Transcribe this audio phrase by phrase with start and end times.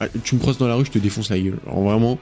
[0.00, 1.58] Ah, tu me crosses dans la rue, je te défonce la gueule.
[1.66, 2.18] Alors vraiment,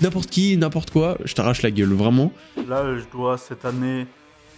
[0.00, 2.32] n'importe qui, n'importe quoi, je t'arrache la gueule, vraiment.
[2.68, 4.06] Là, je dois cette année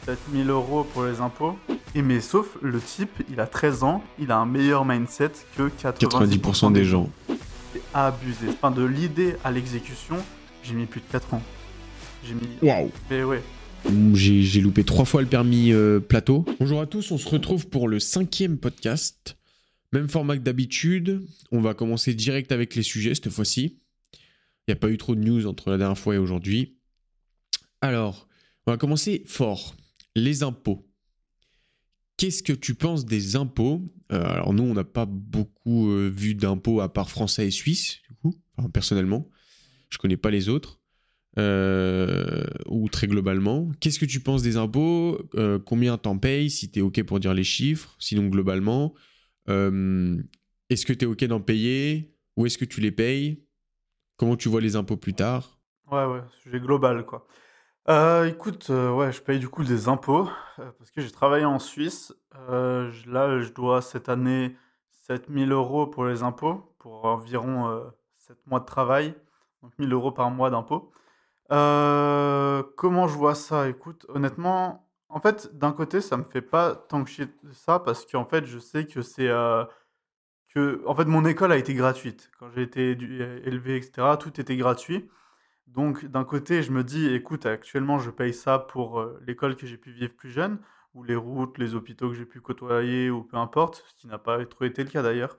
[0.04, 1.56] 7000 euros pour les impôts.
[1.94, 5.68] Et mais sauf, le type, il a 13 ans, il a un meilleur mindset que
[5.68, 7.08] 90%, 90% des gens.
[7.72, 8.48] C'est abusé.
[8.50, 10.16] Enfin, de l'idée à l'exécution,
[10.62, 11.42] j'ai mis plus de 4 ans.
[12.26, 12.58] J'ai mis.
[12.60, 13.42] Waouh Mais ouais.
[14.12, 16.44] J'ai j'ai loupé trois fois le permis euh, plateau.
[16.60, 19.38] Bonjour à tous, on se retrouve pour le cinquième podcast.
[19.92, 21.26] Même format que d'habitude.
[21.50, 23.80] On va commencer direct avec les sujets cette fois-ci.
[24.14, 26.76] Il n'y a pas eu trop de news entre la dernière fois et aujourd'hui.
[27.80, 28.28] Alors,
[28.66, 29.74] on va commencer fort.
[30.14, 30.86] Les impôts.
[32.16, 33.80] Qu'est-ce que tu penses des impôts?
[34.12, 38.00] Euh, Alors nous, on n'a pas beaucoup euh, vu d'impôts à part français et suisse,
[38.08, 38.34] du coup,
[38.72, 39.28] personnellement.
[39.88, 40.80] Je connais pas les autres.
[41.38, 43.70] Euh, ou très globalement.
[43.80, 45.18] Qu'est-ce que tu penses des impôts?
[45.64, 47.96] Combien t'en payes Si t'es OK pour dire les chiffres?
[47.98, 48.94] Sinon, globalement.
[49.50, 50.22] Euh,
[50.68, 53.44] est-ce que t'es OK d'en payer Où est-ce que tu les payes?
[54.16, 55.58] Comment tu vois les impôts plus tard?
[55.90, 57.26] Ouais, ouais, sujet global, quoi.
[57.88, 61.58] Euh, écoute, euh, ouais, je paye du coup des impôts parce que j'ai travaillé en
[61.58, 62.14] Suisse.
[62.48, 64.56] Là, je dois cette année
[64.90, 67.84] 7000 euros pour les impôts, pour environ euh,
[68.16, 69.14] 7 mois de travail,
[69.62, 70.92] donc 1000 euros par mois d'impôts.
[71.48, 73.68] Comment je vois ça?
[73.68, 77.78] Écoute, honnêtement, en fait, d'un côté, ça me fait pas tant que chier de ça
[77.80, 79.64] parce qu'en fait, je sais que c'est euh,
[80.56, 82.30] en fait, mon école a été gratuite.
[82.38, 85.08] Quand j'ai été élevé, etc., tout était gratuit.
[85.66, 89.66] Donc, d'un côté, je me dis, écoute, actuellement, je paye ça pour euh, l'école que
[89.66, 90.58] j'ai pu vivre plus jeune,
[90.94, 94.18] ou les routes, les hôpitaux que j'ai pu côtoyer, ou peu importe, ce qui n'a
[94.18, 95.38] pas trop été le cas d'ailleurs.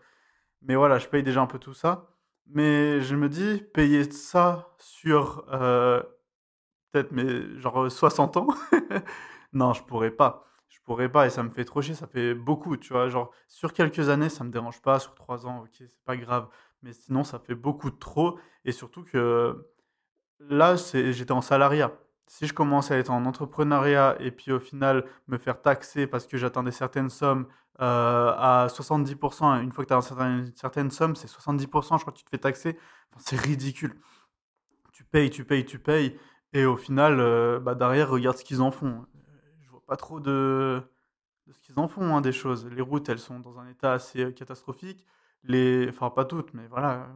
[0.62, 2.08] Mais voilà, je paye déjà un peu tout ça.
[2.48, 6.02] Mais je me dis, payer ça sur euh,
[6.92, 8.48] peut-être mes genre 60 ans,
[9.54, 10.46] non, je pourrais pas.
[10.70, 13.10] Je pourrais pas et ça me fait trop chier, ça fait beaucoup, tu vois.
[13.10, 16.48] Genre, sur quelques années, ça me dérange pas, sur trois ans, ok, c'est pas grave.
[16.82, 18.40] Mais sinon, ça fait beaucoup de trop.
[18.66, 19.72] Et surtout que
[20.50, 21.92] Là, j'étais en salariat.
[22.28, 26.26] Si je commence à être en entrepreneuriat et puis au final me faire taxer parce
[26.28, 27.48] que j'atteindais certaines sommes
[27.82, 32.14] euh, à 70%, une fois que tu as une certaine somme, c'est 70%, je crois
[32.14, 32.78] que tu te fais taxer.
[33.18, 34.00] C'est ridicule.
[34.94, 36.18] Tu payes, tu payes, tu payes.
[36.54, 39.06] Et au final, euh, bah, derrière, regarde ce qu'ils en font.
[39.88, 40.82] Pas trop de,
[41.52, 42.68] ce qu'ils en font, hein, des choses.
[42.68, 45.06] Les routes, elles sont dans un état assez euh, catastrophique.
[45.44, 45.88] Les...
[45.90, 47.10] Enfin, pas toutes, mais voilà,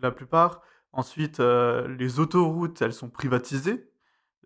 [0.00, 0.62] la plupart.
[0.92, 3.92] Ensuite, euh, les autoroutes, elles sont privatisées.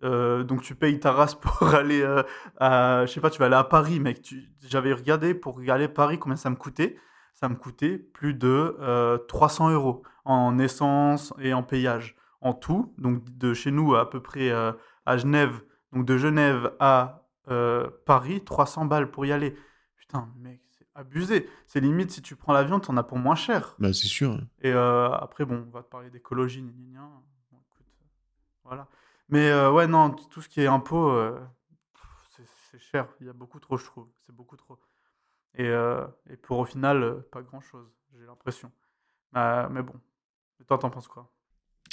[0.03, 2.23] Euh, donc tu payes ta race pour aller euh,
[2.59, 4.33] à, je sais pas, tu vas aller à Paris, mec.
[4.61, 6.97] J'avais regardé pour regarder Paris combien ça me coûtait.
[7.33, 12.15] Ça me coûtait plus de euh, 300 euros en essence et en payage.
[12.41, 17.16] En tout, donc de chez nous à, peu près à Genève, donc de Genève à
[17.49, 19.55] euh, Paris, 300 balles pour y aller.
[19.95, 21.49] Putain, mec, c'est abusé.
[21.67, 23.75] C'est limite si tu prends l'avion, t'en as pour moins cher.
[23.79, 24.39] Bah c'est sûr.
[24.61, 27.09] Et euh, après, bon, on va te parler d'écologie, gna, gna, gna.
[27.51, 27.85] Bon, écoute,
[28.63, 28.87] voilà.
[29.29, 31.11] Mais euh, ouais, non, tout ce qui est impôt,
[32.71, 33.07] c'est cher.
[33.21, 34.07] Il y a beaucoup trop, je trouve.
[34.25, 34.77] C'est beaucoup trop.
[35.55, 37.87] Et, et pour au final, pas grand-chose,
[38.17, 38.71] j'ai l'impression.
[39.35, 39.93] Euh, mais bon.
[40.59, 41.31] Et toi, t'en penses quoi?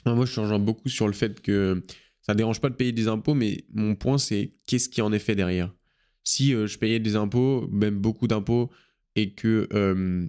[0.04, 1.84] Ah, Moi, je change beaucoup sur le fait que
[2.25, 5.12] ça ne dérange pas de payer des impôts, mais mon point, c'est qu'est-ce qui en
[5.12, 5.75] est fait derrière?
[6.23, 8.71] Si euh, je payais des impôts, même beaucoup d'impôts,
[9.15, 10.27] et que euh,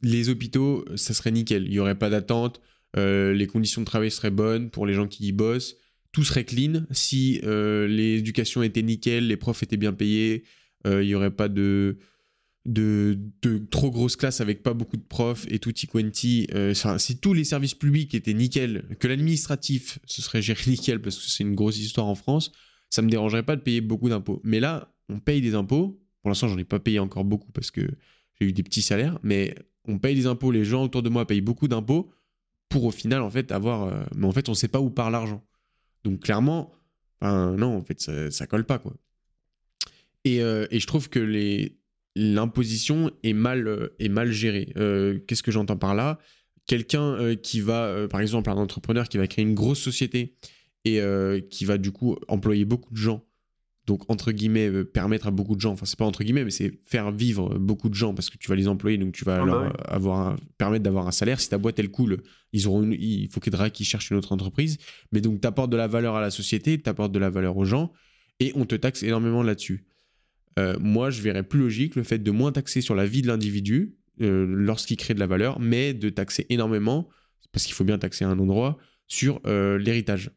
[0.00, 1.64] les hôpitaux, ça serait nickel.
[1.66, 2.62] Il n'y aurait pas d'attente,
[2.96, 5.76] euh, les conditions de travail seraient bonnes pour les gens qui y bossent,
[6.12, 6.84] tout serait clean.
[6.90, 10.44] Si l'éducation était nickel, les profs étaient bien payés,
[10.84, 11.96] il n'y aurait pas de,
[12.64, 13.18] de,
[13.70, 16.46] trop grosses classes avec pas beaucoup de profs et tout quanti.
[16.54, 21.16] Euh, si tous les services publics étaient nickel, que l'administratif ce serait géré nickel parce
[21.16, 22.52] que c'est une grosse histoire en France,
[22.90, 24.40] ça me dérangerait pas de payer beaucoup d'impôts.
[24.44, 26.00] Mais là, on paye des impôts.
[26.20, 27.82] Pour l'instant, j'en ai pas payé encore beaucoup parce que
[28.40, 29.54] j'ai eu des petits salaires, mais
[29.86, 30.52] on paye des impôts.
[30.52, 32.12] Les gens autour de moi payent beaucoup d'impôts
[32.68, 33.84] pour au final en fait avoir.
[33.84, 35.44] euh, Mais en fait, on sait pas où part l'argent.
[36.04, 36.72] Donc clairement,
[37.22, 38.94] non, en fait, ça, ça colle pas quoi.
[40.24, 41.76] Et, euh, et je trouve que les,
[42.14, 44.72] l'imposition est mal, euh, est mal gérée.
[44.76, 46.18] Euh, Qu'est-ce que j'entends par là?
[46.66, 50.36] Quelqu'un euh, qui va, euh, par exemple, un entrepreneur qui va créer une grosse société
[50.84, 51.00] et
[51.48, 53.24] qui va du coup employer beaucoup de gens,
[53.86, 56.80] donc entre guillemets permettre à beaucoup de gens, enfin c'est pas entre guillemets, mais c'est
[56.84, 59.38] faire vivre beaucoup de gens parce que tu vas les employer, donc tu vas Ah
[59.38, 61.40] bah leur avoir un- permettre d'avoir un salaire.
[61.40, 62.16] Si ta boîte elle coule,
[62.52, 64.78] ils auront une- il faut qu'il faudra qu'ils cherchent une autre entreprise.
[65.12, 67.56] Mais donc tu apportes de la valeur à la société, tu apportes de la valeur
[67.56, 67.92] aux gens
[68.40, 69.84] et on te taxe énormément là-dessus.
[70.58, 73.28] Euh, moi, je verrais plus logique le fait de moins taxer sur la vie de
[73.28, 77.08] l'individu euh, lorsqu'il crée de la valeur, mais de taxer énormément,
[77.52, 80.30] parce qu'il faut bien taxer à un endroit, sur euh, l'héritage.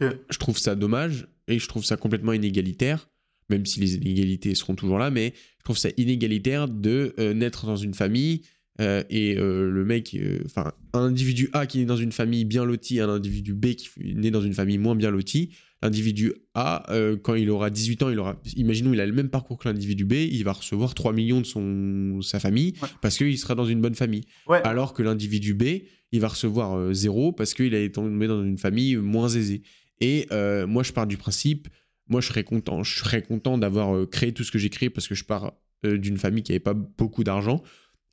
[0.00, 3.08] Je trouve ça dommage et je trouve ça complètement inégalitaire,
[3.48, 7.76] même si les inégalités seront toujours là, mais je trouve ça inégalitaire de naître dans
[7.76, 8.42] une famille
[8.80, 12.44] euh, et euh, le mec, euh, enfin, un individu A qui est dans une famille
[12.44, 15.50] bien lotie, un individu B qui est né dans une famille moins bien lotie,
[15.82, 16.84] l'individu A,
[17.22, 20.04] quand il aura 18 ans, il aura, imaginons, il a le même parcours que l'individu
[20.04, 23.80] B, il va recevoir 3 millions de son, sa famille parce qu'il sera dans une
[23.80, 24.24] bonne famille.
[24.64, 25.64] Alors que l'individu B,
[26.12, 29.62] il va recevoir 0 parce qu'il a été tombé dans une famille moins aisée.
[30.00, 30.26] Et
[30.66, 31.68] moi, je pars du principe,
[32.08, 35.08] moi, je serais content, je serais content d'avoir créé tout ce que j'ai créé parce
[35.08, 37.62] que je pars d'une famille qui n'avait pas beaucoup d'argent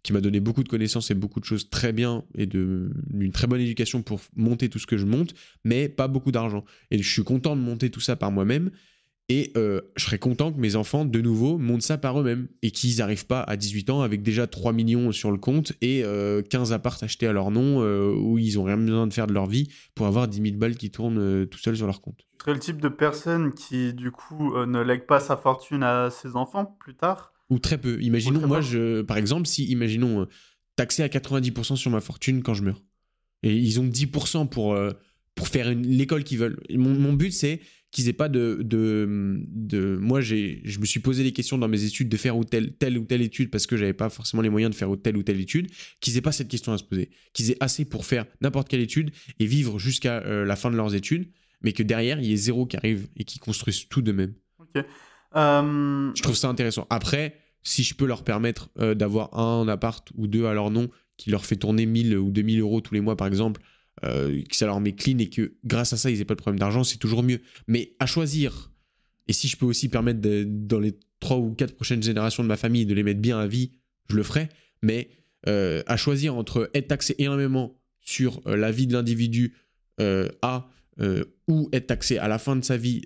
[0.03, 3.47] qui m'a donné beaucoup de connaissances et beaucoup de choses très bien et d'une très
[3.47, 5.33] bonne éducation pour monter tout ce que je monte,
[5.63, 6.63] mais pas beaucoup d'argent.
[6.91, 8.71] Et je suis content de monter tout ça par moi-même.
[9.29, 12.71] Et euh, je serais content que mes enfants, de nouveau, montent ça par eux-mêmes et
[12.71, 16.05] qu'ils n'arrivent pas à 18 ans avec déjà 3 millions sur le compte et 15
[16.05, 19.33] euh, apparts achetés à leur nom euh, où ils n'ont rien besoin de faire de
[19.33, 22.25] leur vie pour avoir 10 000 balles qui tournent tout seuls sur leur compte.
[22.39, 26.09] Tu serais le type de personne qui, du coup, ne lègue pas sa fortune à
[26.09, 27.33] ses enfants plus tard?
[27.49, 28.01] Ou très peu.
[28.01, 30.25] Imaginons, moi, je, par exemple, si, imaginons, euh,
[30.75, 32.81] taxé à 90% sur ma fortune quand je meurs.
[33.43, 34.91] Et ils ont 10% pour, euh,
[35.35, 36.59] pour faire l'école qu'ils veulent.
[36.71, 37.61] Mon, but, c'est
[37.91, 38.59] qu'ils aient pas de.
[38.61, 42.43] de, de moi, je me suis posé des questions dans mes études de faire ou
[42.43, 45.17] telle, telle ou telle étude parce que j'avais pas forcément les moyens de faire telle
[45.17, 45.67] ou telle étude.
[45.99, 47.09] Qu'ils aient pas cette question à se poser.
[47.33, 50.75] Qu'ils aient assez pour faire n'importe quelle étude et vivre jusqu'à euh, la fin de
[50.75, 54.01] leurs études, mais que derrière, il y ait zéro qui arrive et qui construisent tout
[54.01, 54.33] de même.
[54.59, 54.83] Ok.
[55.35, 56.87] Euh, je trouve ça intéressant.
[56.89, 60.89] Après, si je peux leur permettre euh, d'avoir un appart ou deux à leur nom
[61.17, 63.61] qui leur fait tourner 1000 ou 2000 euros tous les mois, par exemple,
[64.05, 66.39] euh, que ça leur met clean et que grâce à ça, ils n'aient pas de
[66.39, 67.41] problème d'argent, c'est toujours mieux.
[67.67, 68.71] Mais à choisir,
[69.27, 72.57] et si je peux aussi permettre dans les trois ou quatre prochaines générations de ma
[72.57, 73.71] famille de les mettre bien à vie,
[74.09, 74.49] je le ferai.
[74.81, 75.09] Mais
[75.47, 79.55] euh, à choisir entre être taxé énormément sur la vie de l'individu
[80.41, 80.69] A
[81.47, 83.01] ou être taxé à la fin de sa vie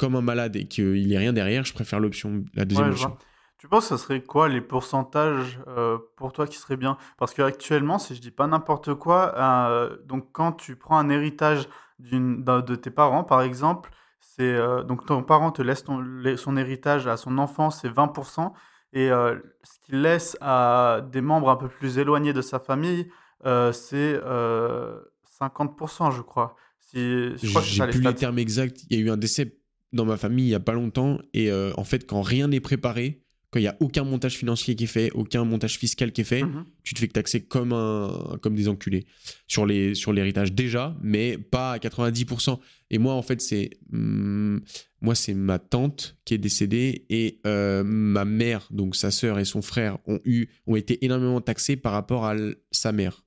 [0.00, 3.16] comme un malade et qu'il n'y ait rien derrière, je préfère l'option, la deuxième option.
[3.58, 6.96] Tu penses que ce serait quoi les pourcentages euh, pour toi qui seraient bien?
[7.18, 11.68] Parce qu'actuellement, si je dis pas n'importe quoi, euh, donc quand tu prends un héritage
[11.98, 17.06] d'une, de tes parents, par exemple, c'est euh, donc ton parent te laisse son héritage
[17.06, 18.52] à son enfant, c'est 20%,
[18.94, 23.10] et ce qu'il laisse à des membres un peu plus éloignés de sa famille,
[23.44, 26.56] c'est 50%, je crois.
[26.80, 26.96] Si,
[27.36, 28.84] je crois J'ai plus les termes exacts.
[28.88, 29.59] Il y a eu un décès
[29.92, 33.22] dans ma famille il y a pas longtemps, et en fait, quand rien n'est préparé,
[33.50, 36.24] quand il n'y a aucun montage financier qui est fait, aucun montage fiscal qui est
[36.24, 36.64] fait, mhm.
[36.84, 39.06] tu te fais taxer comme, un, comme des enculés
[39.48, 42.58] sur, les, sur l'héritage déjà, mais pas à 90%.
[42.90, 44.58] Et moi, en fait, c'est hmm,
[45.00, 49.44] moi c'est ma tante qui est décédée et euh, ma mère, donc sa sœur et
[49.44, 52.36] son frère, ont, eu, ont été énormément taxés par rapport à
[52.70, 53.24] sa mère.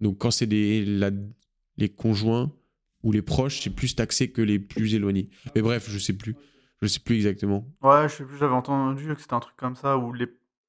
[0.00, 0.84] Donc quand c'est des,
[1.78, 2.52] les conjoints
[3.04, 5.30] ou les proches, c'est plus taxé que les plus éloignés.
[5.54, 6.34] Mais bref, je sais plus.
[6.82, 7.64] Je sais plus exactement.
[7.82, 10.26] Ouais, je sais plus, j'avais entendu que c'était un truc comme ça où les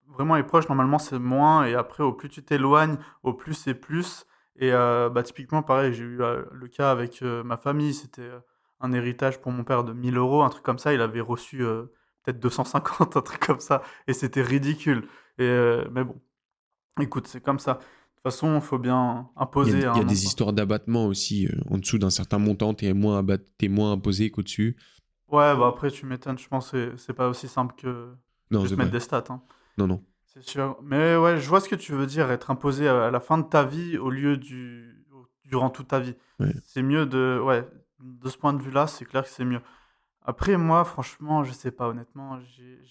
[0.07, 3.73] vraiment les proches normalement c'est moins et après au plus tu t'éloignes, au plus c'est
[3.73, 4.25] plus
[4.57, 8.29] et euh, bah typiquement pareil, j'ai eu euh, le cas avec euh, ma famille, c'était
[8.79, 11.57] un héritage pour mon père de 1000 euros, un truc comme ça, il avait reçu
[12.23, 15.07] peut-être 250, un truc comme ça et c'était ridicule.
[15.37, 15.49] Et
[15.91, 16.21] mais bon,
[17.01, 17.79] écoute, c'est comme ça.
[18.25, 19.77] De toute façon, il faut bien imposer.
[19.77, 21.47] Il y a, des histoires d'abattement aussi.
[21.69, 23.23] en dessous d'un certain montant, tu es moins,
[23.59, 24.75] es moins imposé qu'au-dessus.
[25.27, 28.15] Ouais, bah après, tu m'étonnes, je pense que c'est pas aussi simple que
[28.49, 29.25] non, de mettre des stats.
[29.29, 29.43] Hein.
[29.77, 30.03] Non, non.
[30.25, 30.75] C'est sûr.
[30.81, 33.43] Mais ouais, je vois ce que tu veux dire, être imposé à la fin de
[33.43, 35.05] ta vie au lieu du
[35.43, 36.15] durant toute ta vie.
[36.65, 37.69] C'est mieux de ouais,
[37.99, 39.61] de ce point de vue-là, c'est clair que c'est mieux.
[40.23, 42.39] Après moi, franchement, je sais pas honnêtement,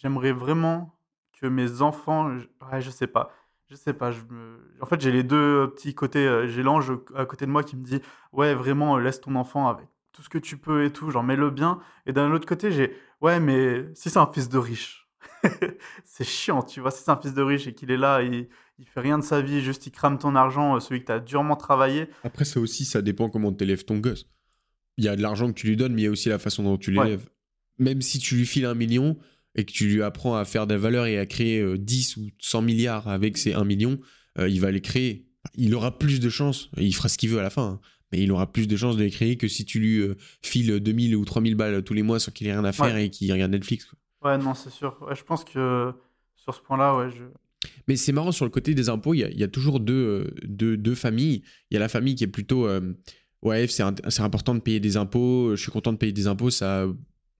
[0.01, 0.95] j'aimerais vraiment
[1.41, 2.31] que mes enfants,
[2.71, 3.33] ouais, je sais pas.
[3.71, 4.59] Je sais pas, je me...
[4.81, 7.77] en fait, j'ai les deux petits côtés, euh, j'ai l'ange à côté de moi qui
[7.77, 8.01] me dit
[8.33, 11.51] "Ouais, vraiment laisse ton enfant avec tout ce que tu peux et tout, genre mets-le
[11.51, 11.81] bien.
[12.07, 15.09] Et d'un autre côté, j'ai ouais, mais si c'est un fils de riche,
[16.05, 16.91] c'est chiant, tu vois.
[16.91, 19.25] Si c'est un fils de riche et qu'il est là, il, il fait rien de
[19.25, 22.09] sa vie, juste il crame ton argent, euh, celui que tu as durement travaillé.
[22.23, 24.27] Après, ça aussi, ça dépend comment tu élèves ton gosse.
[24.97, 26.39] Il y a de l'argent que tu lui donnes, mais il y a aussi la
[26.39, 27.29] façon dont tu l'élèves.
[27.79, 29.17] Même si tu lui files un million
[29.55, 32.29] et que tu lui apprends à faire des valeurs et à créer 10 euh, ou
[32.41, 33.99] 100 milliards avec ces 1 million,
[34.39, 35.27] euh, il va les créer.
[35.57, 36.71] Il aura plus de chances.
[36.77, 37.65] Il fera ce qu'il veut à la fin.
[37.65, 37.81] Hein
[38.13, 40.79] mais il aura plus de chances de les créer que si tu lui euh, files
[40.79, 43.33] 2000 ou 3000 balles tous les mois sans qu'il ait rien à faire et qu'il
[43.33, 43.91] regarde Netflix.
[44.23, 44.97] Ouais, non, c'est sûr.
[45.13, 45.93] je pense que
[46.37, 47.25] sur ce point-là, ouais, je...
[47.89, 51.43] Mais c'est marrant, sur le côté des impôts, il y a, toujours deux, deux, familles.
[51.71, 52.95] Il y a la famille qui est plutôt, euh,
[53.43, 53.83] ouais, c'est
[54.21, 56.87] important de payer des impôts, je suis content de payer des impôts, ça,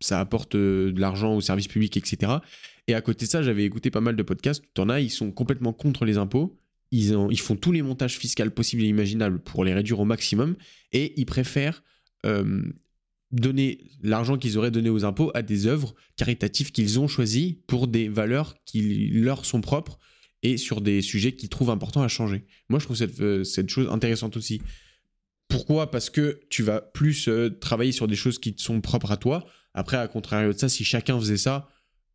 [0.01, 2.33] ça apporte de l'argent aux services publics, etc.
[2.87, 5.11] Et à côté de ça, j'avais écouté pas mal de podcasts, tu en as, ils
[5.11, 6.59] sont complètement contre les impôts,
[6.91, 10.55] ils, font tous les montages fiscaux possibles et imaginables pour les réduire au maximum
[10.93, 11.83] et ils préfèrent
[12.25, 12.63] euh,
[13.33, 17.89] donner l'argent qu'ils auraient donné aux impôts à des œuvres caritatives qu'ils ont choisies pour
[17.89, 19.99] des valeurs qui leur sont propres
[20.43, 22.45] et sur des sujets qu'ils trouvent importants à changer.
[22.69, 24.61] Moi, je trouve cette, euh, cette chose intéressante aussi.
[25.49, 25.91] Pourquoi?
[25.91, 29.17] Parce que tu vas plus euh, travailler sur des choses qui te sont propres à
[29.17, 29.47] toi.
[29.75, 31.69] Après, à contrario de ça, si chacun faisait ça,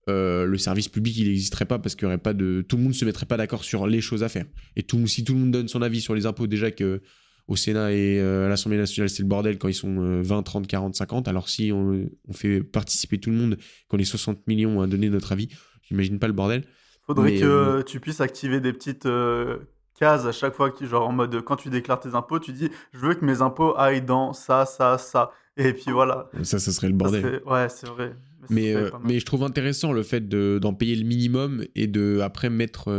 [0.07, 2.65] euh, le service public, il n'existerait pas parce qu'il aurait pas de...
[2.67, 4.45] Tout le monde ne se mettrait pas d'accord sur les choses à faire.
[4.75, 7.01] Et tout, si tout le monde donne son avis sur les impôts, déjà que
[7.47, 10.95] au Sénat et à l'Assemblée nationale, c'est le bordel quand ils sont 20, 30, 40,
[10.95, 11.27] 50.
[11.27, 15.09] Alors si on, on fait participer tout le monde, qu'on est 60 millions à donner
[15.09, 15.49] notre avis,
[15.81, 16.63] j'imagine pas le bordel.
[17.09, 19.57] Faudrait que euh, tu puisses activer des petites euh,
[19.99, 22.99] cases à chaque fois, genre en mode quand tu déclares tes impôts, tu dis je
[22.99, 25.31] veux que mes impôts aillent dans ça, ça, ça.
[25.59, 26.29] Et puis voilà.
[26.43, 27.41] Ça, ça serait le bordel.
[27.45, 28.15] Ouais, c'est vrai.
[28.49, 32.49] Mais, euh, mais, je trouve intéressant le fait d'en payer le minimum et de après
[32.49, 32.89] mettre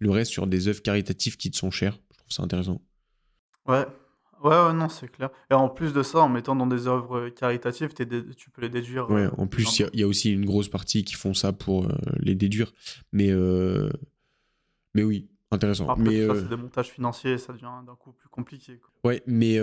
[0.00, 1.98] le reste sur des œuvres caritatives qui te sont chères.
[2.12, 2.80] Je trouve ça intéressant.
[3.68, 3.84] Ouais,
[4.42, 5.30] Ouais, non, c'est clair.
[5.50, 9.10] Et en plus de ça, en mettant dans des œuvres caritatives, tu peux les déduire.
[9.10, 12.34] Ouais, en plus, il y, a aussi une grosse partie qui font ça pour les
[12.34, 12.72] déduire.
[13.12, 13.30] Mais,
[14.94, 15.88] mais oui, intéressant.
[15.88, 18.78] Après, mais, ça, c'est des montages financiers, ça devient d'un coup plus compliqué.
[19.04, 19.58] Ouais, mais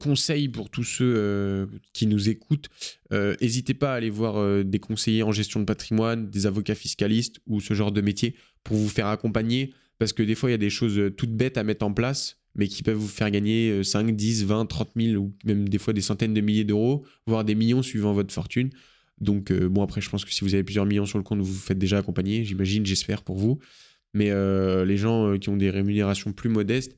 [0.00, 2.68] conseil pour tous ceux qui nous écoutent,
[3.10, 7.60] n'hésitez pas à aller voir des conseillers en gestion de patrimoine, des avocats fiscalistes ou
[7.60, 9.72] ce genre de métier pour vous faire accompagner.
[9.98, 12.38] Parce que des fois, il y a des choses toutes bêtes à mettre en place
[12.54, 15.92] mais qui peuvent vous faire gagner 5, 10, 20, 30 000 ou même des fois
[15.92, 18.70] des centaines de milliers d'euros, voire des millions suivant votre fortune.
[19.20, 21.38] Donc, euh, bon, après, je pense que si vous avez plusieurs millions sur le compte,
[21.38, 23.58] vous vous faites déjà accompagner, j'imagine, j'espère pour vous.
[24.14, 26.96] Mais euh, les gens euh, qui ont des rémunérations plus modestes,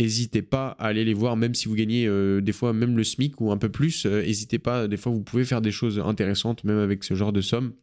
[0.00, 2.08] n'hésitez pas à aller les voir, même si vous gagnez
[2.42, 5.44] des fois même le SMIC ou un peu plus, n'hésitez pas, des fois vous pouvez
[5.44, 7.74] faire des choses intéressantes, même avec ce genre de somme.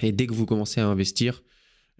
[0.00, 1.42] Et dès que vous commencez à investir,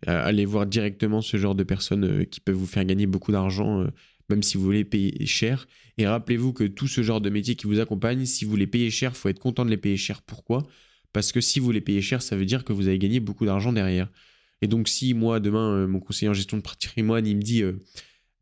[0.06, 3.86] allez voir directement ce genre de personnes qui peuvent vous faire gagner beaucoup d'argent
[4.28, 5.66] même si vous voulez payer cher.
[5.98, 8.90] Et rappelez-vous que tout ce genre de métier qui vous accompagne, si vous les payez
[8.90, 10.22] cher, il faut être content de les payer cher.
[10.22, 10.66] Pourquoi?
[11.12, 13.46] Parce que si vous les payez cher, ça veut dire que vous avez gagné beaucoup
[13.46, 14.10] d'argent derrière.
[14.64, 17.62] Et donc si moi, demain, euh, mon conseiller en gestion de patrimoine, il me dit
[17.62, 17.82] euh,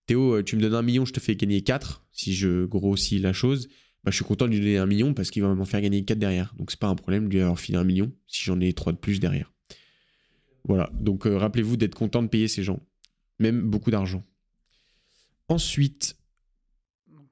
[0.07, 3.19] Théo, euh, tu me donnes un million, je te fais gagner 4, si je grossis
[3.19, 3.67] la chose,
[4.05, 6.05] bah, je suis content de lui donner un million parce qu'il va m'en faire gagner
[6.05, 6.55] 4 derrière.
[6.57, 8.93] Donc c'est pas un problème de lui avoir filé un million si j'en ai 3
[8.93, 9.53] de plus derrière.
[10.63, 12.79] Voilà, donc rappelez-vous d'être content de payer ces gens,
[13.41, 14.23] même beaucoup d'argent.
[15.49, 16.17] Ensuite.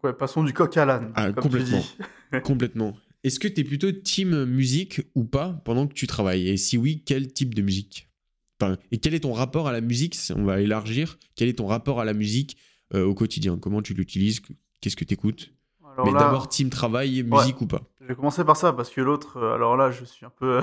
[0.02, 1.12] ouais, passons du coq à l'âne.
[1.14, 1.84] Ah, complètement.
[2.42, 2.96] complètement.
[3.22, 6.48] Est-ce que tu es plutôt team musique ou pas pendant que tu travailles?
[6.48, 8.09] Et si oui, quel type de musique?
[8.90, 11.18] Et quel est ton rapport à la musique On va élargir.
[11.36, 12.56] Quel est ton rapport à la musique
[12.94, 13.58] euh, au quotidien?
[13.58, 14.40] Comment tu l'utilises?
[14.80, 15.52] Qu'est-ce que tu écoutes
[16.04, 17.82] Mais d'abord, team travail, musique ou pas?
[18.00, 20.60] Je vais commencer par ça parce que l'autre, euh, alors là, je suis un peu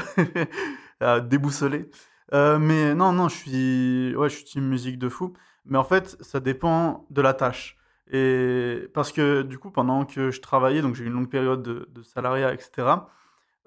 [1.29, 1.89] déboussolé.
[2.33, 5.33] Euh, mais non, non, je suis, ouais, je suis team musique de fou.
[5.65, 7.77] Mais en fait, ça dépend de la tâche.
[8.11, 11.61] Et parce que du coup, pendant que je travaillais, donc j'ai eu une longue période
[11.61, 12.87] de, salariat, etc.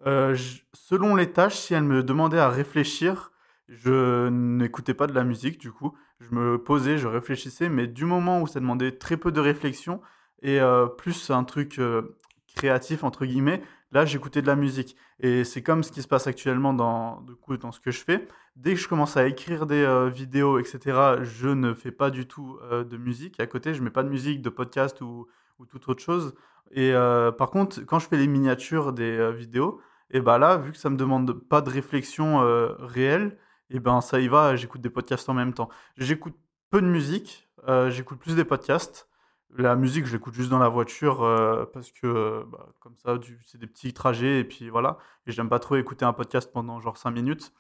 [0.07, 0.37] Euh,
[0.73, 3.33] selon les tâches, si elles me demandaient à réfléchir,
[3.71, 5.59] je n'écoutais pas de la musique.
[5.59, 7.69] Du coup, je me posais, je réfléchissais.
[7.69, 10.01] Mais du moment où ça demandait très peu de réflexion
[10.43, 12.17] et euh, plus un truc euh,
[12.57, 13.63] créatif entre guillemets,
[13.93, 14.97] là j'écoutais de la musique.
[15.21, 18.01] Et c'est comme ce qui se passe actuellement dans, du coup, dans ce que je
[18.01, 18.27] fais.
[18.57, 22.27] Dès que je commence à écrire des euh, vidéos, etc., je ne fais pas du
[22.27, 23.39] tout de musique.
[23.39, 25.29] À côté, je mets pas de musique, de podcast ou,
[25.61, 26.35] ou toute autre chose.
[26.73, 26.93] Et
[27.37, 30.89] par contre, quand je fais les miniatures des vidéos, et ben là, vu que ça
[30.89, 32.39] me demande pas de réflexion
[32.79, 33.37] réelle,
[33.71, 35.69] et ben ça y va, j'écoute des podcasts en même temps.
[35.97, 36.35] J'écoute
[36.71, 37.49] peu de musique,
[37.89, 39.11] j'écoute plus des podcasts.
[39.57, 43.19] La musique, je l'écoute juste dans la voiture euh, parce que, euh, bah, comme ça,
[43.45, 44.99] c'est des petits trajets et puis voilà.
[45.27, 47.53] Et j'aime pas trop écouter un podcast pendant genre 5 minutes.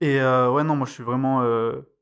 [0.00, 1.42] Et euh, ouais, non, moi je suis vraiment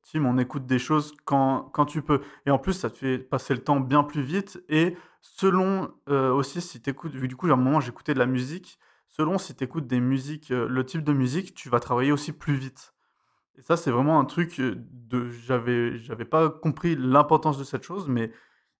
[0.02, 2.22] team, on écoute des choses quand, quand tu peux.
[2.46, 4.62] Et en plus, ça te fait passer le temps bien plus vite.
[4.68, 8.78] Et selon aussi si tu vu du coup, à un moment j'écoutais de la musique,
[9.06, 12.54] selon si tu écoutes des musiques, le type de musique, tu vas travailler aussi plus
[12.54, 12.91] vite.
[13.58, 15.28] Et ça, c'est vraiment un truc de.
[15.30, 18.32] J'avais, j'avais pas compris l'importance de cette chose, mais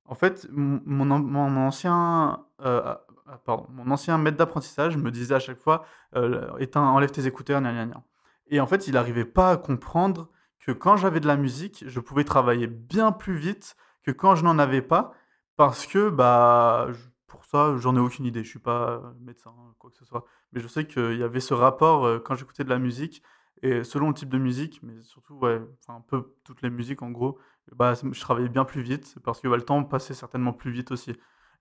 [0.05, 5.35] en fait, mon, mon ancien, euh, ah, ah, pardon, mon ancien maître d'apprentissage me disait
[5.35, 5.85] à chaque fois
[6.17, 8.03] euh, éteins, enlève tes écouteurs, gna, gna, gna.
[8.49, 12.01] Et en fait, il n'arrivait pas à comprendre que quand j'avais de la musique, je
[12.01, 15.13] pouvais travailler bien plus vite que quand je n'en avais pas,
[15.57, 16.89] parce que bah,
[17.27, 18.45] pour ça, j'en ai aucune idée.
[18.45, 20.25] Je suis pas médecin, quoi que ce soit.
[20.53, 23.23] Mais je sais qu'il y avait ce rapport euh, quand j'écoutais de la musique,
[23.63, 27.11] et selon le type de musique, mais surtout, ouais, un peu toutes les musiques en
[27.11, 27.39] gros,
[27.77, 30.91] bah, je travaillais bien plus vite parce que bah, le temps passait certainement plus vite
[30.91, 31.13] aussi.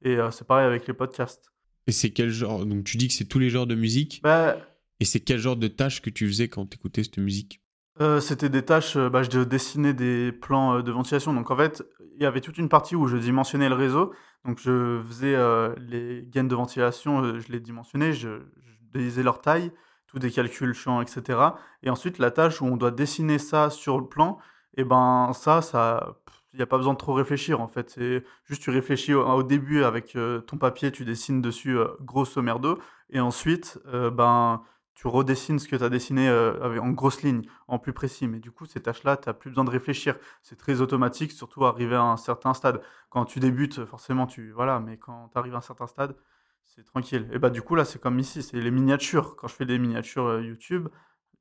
[0.02, 1.52] Et euh, c'est pareil avec les podcasts.
[1.86, 4.58] Et c'est quel genre Donc tu dis que c'est tous les genres de musique bah,
[5.00, 7.62] Et c'est quel genre de tâches que tu faisais quand tu écoutais cette musique?
[8.00, 11.34] Euh, C'était des tâches, euh, bah, je dessinais des plans de ventilation.
[11.34, 11.84] Donc en fait,
[12.16, 14.12] il y avait toute une partie où je dimensionnais le réseau.
[14.44, 15.36] Donc je faisais
[15.78, 18.40] les gaines de ventilation, je les dimensionnais, je,
[18.94, 19.72] je disais leur taille,
[20.12, 21.40] tous des calculs champs, etc.
[21.84, 24.38] Et ensuite, la tâche où on doit dessiner ça sur le plan,
[24.78, 26.18] Et ben ça, ça,
[26.54, 27.90] il n'y a pas besoin de trop réfléchir en fait.
[27.90, 32.42] C'est juste tu réfléchis au, début avec euh, ton papier, tu dessines dessus euh, grosso
[32.42, 34.62] merdo, et ensuite euh, ben
[35.02, 38.28] tu redessines ce que tu as dessiné euh, en grosses lignes, en plus précis.
[38.28, 40.16] Mais du coup, ces tâches-là, tu n'as plus besoin de réfléchir.
[40.44, 42.82] C'est très automatique, surtout arrivé à un certain stade.
[43.10, 46.16] Quand tu débutes, forcément, tu voilà, mais quand tu arrives à un certain stade,
[46.66, 47.30] c'est tranquille.
[47.34, 49.36] Et bah du coup là, c'est comme ici, c'est les miniatures.
[49.36, 50.88] Quand je fais des miniatures euh, YouTube,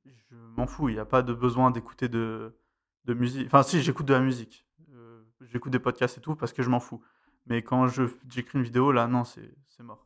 [0.05, 0.89] je m'en fous.
[0.89, 2.57] Il n'y a pas de besoin d'écouter de,
[3.05, 3.47] de musique.
[3.47, 4.67] Enfin, si, j'écoute de la musique.
[4.93, 7.01] Euh, j'écoute des podcasts et tout parce que je m'en fous.
[7.45, 10.05] Mais quand je j'écris une vidéo, là, non, c'est mort.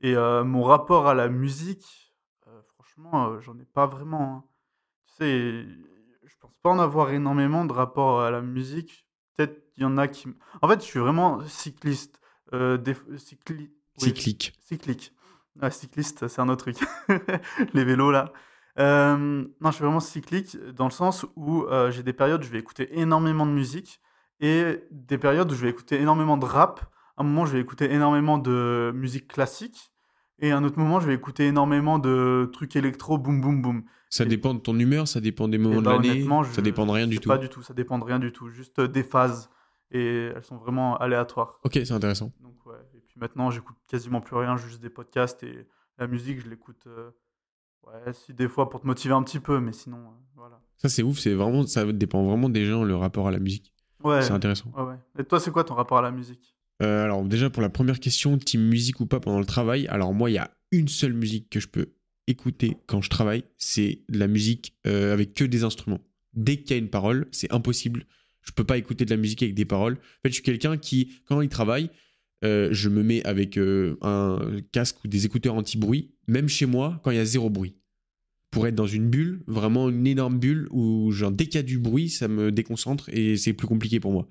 [0.00, 2.14] Et euh, mon rapport à la musique,
[2.74, 4.36] franchement, j'en ai pas vraiment.
[4.36, 4.44] hein.
[5.06, 5.66] Tu sais,
[6.24, 9.06] je pense pas en avoir énormément de rapport à la musique.
[9.36, 10.28] Peut-être il y en a qui.
[10.62, 12.20] En fait, je suis vraiment cycliste.
[12.52, 12.96] Des...
[13.98, 14.52] Cyclique.
[14.60, 15.12] Cyclique.
[15.60, 16.76] Ouais, cycliste, c'est un autre truc.
[17.74, 18.32] Les vélos, là.
[18.78, 19.16] Euh,
[19.60, 22.50] non, je suis vraiment cyclique dans le sens où euh, j'ai des périodes où je
[22.50, 24.00] vais écouter énormément de musique
[24.40, 26.80] et des périodes où je vais écouter énormément de rap.
[27.16, 29.90] À un moment, je vais écouter énormément de musique classique
[30.38, 33.82] et à un autre moment, je vais écouter énormément de trucs électro, boum, boum, boum.
[34.10, 36.86] Ça Et- dépend de ton humeur, ça dépend des moments de bah, l'année, ça dépend
[36.86, 37.28] de rien du tout.
[37.28, 38.48] Pas du tout, ça dépend de rien du tout.
[38.48, 39.50] Juste des phases
[39.90, 41.58] et elles sont vraiment aléatoires.
[41.64, 42.32] Ok, c'est intéressant.
[42.40, 42.76] Donc ouais.
[42.94, 45.66] Et puis maintenant, j'écoute quasiment plus rien, juste des podcasts et
[45.98, 46.84] la musique, je l'écoute.
[46.86, 47.10] euh,
[47.86, 50.60] Ouais, si des fois pour te motiver un petit peu, mais sinon, euh, voilà.
[50.76, 53.72] Ça, c'est ouf, c'est vraiment, ça dépend vraiment des gens, le rapport à la musique.
[54.04, 54.20] Ouais.
[54.20, 54.70] C'est intéressant.
[54.76, 54.96] ouais, ouais.
[55.18, 56.54] Et toi, c'est quoi ton rapport à la musique?
[56.82, 60.12] Euh, alors, déjà, pour la première question, team musique ou pas pendant le travail, alors
[60.12, 61.94] moi, il y a une seule musique que je peux
[62.26, 66.00] écouter quand je travaille, c'est de la musique avec que des instruments.
[66.34, 68.04] Dès qu'il y a une parole, c'est impossible.
[68.42, 69.94] Je peux pas écouter de la musique avec des paroles.
[69.94, 71.90] En fait, je suis quelqu'un qui, quand il travaille,
[72.44, 74.38] euh, je me mets avec euh, un
[74.72, 77.74] casque ou des écouteurs anti-bruit, même chez moi, quand il y a zéro bruit.
[78.50, 81.62] Pour être dans une bulle, vraiment une énorme bulle, où genre, dès qu'il y a
[81.62, 84.26] du bruit, ça me déconcentre et c'est plus compliqué pour moi.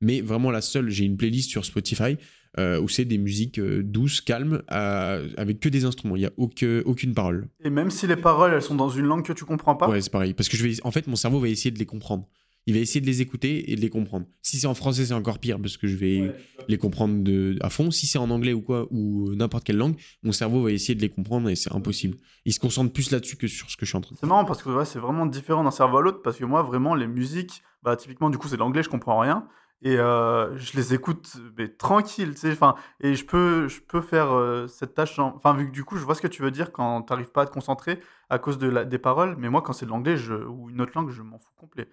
[0.00, 2.16] Mais vraiment la seule, j'ai une playlist sur Spotify
[2.58, 6.16] euh, où c'est des musiques douces, calmes, avec que des instruments.
[6.16, 7.48] Il n'y a aucun- aucune parole.
[7.62, 9.88] Et même si les paroles, elles sont dans une langue que tu comprends pas?
[9.88, 10.34] Ouais, c'est pareil.
[10.34, 12.26] Parce que je vais, en fait, mon cerveau va essayer de les comprendre.
[12.66, 14.26] Il va essayer de les écouter et de les comprendre.
[14.42, 16.32] Si c'est en français, c'est encore pire parce que je vais
[16.68, 17.90] les comprendre de, à fond.
[17.90, 21.00] Si c'est en anglais ou quoi, ou n'importe quelle langue, mon cerveau va essayer de
[21.00, 22.16] les comprendre et c'est impossible.
[22.44, 24.26] Il se concentre plus là-dessus que sur ce que je suis en train de C'est
[24.26, 26.94] marrant parce que ouais, c'est vraiment différent d'un cerveau à l'autre parce que moi, vraiment,
[26.94, 29.48] les musiques, bah, typiquement, du coup, c'est l'anglais, je comprends rien.
[29.82, 32.58] Et euh, je les écoute mais tranquille, tu sais.
[33.00, 35.18] Et je peux, je peux faire euh, cette tâche.
[35.18, 37.30] en- Enfin, vu que du coup, je vois ce que tu veux dire quand t'arrives
[37.32, 39.36] pas à te concentrer à cause de la, des paroles.
[39.38, 41.88] Mais moi, quand c'est de l'anglais ou une autre langue, je m'en fous complet.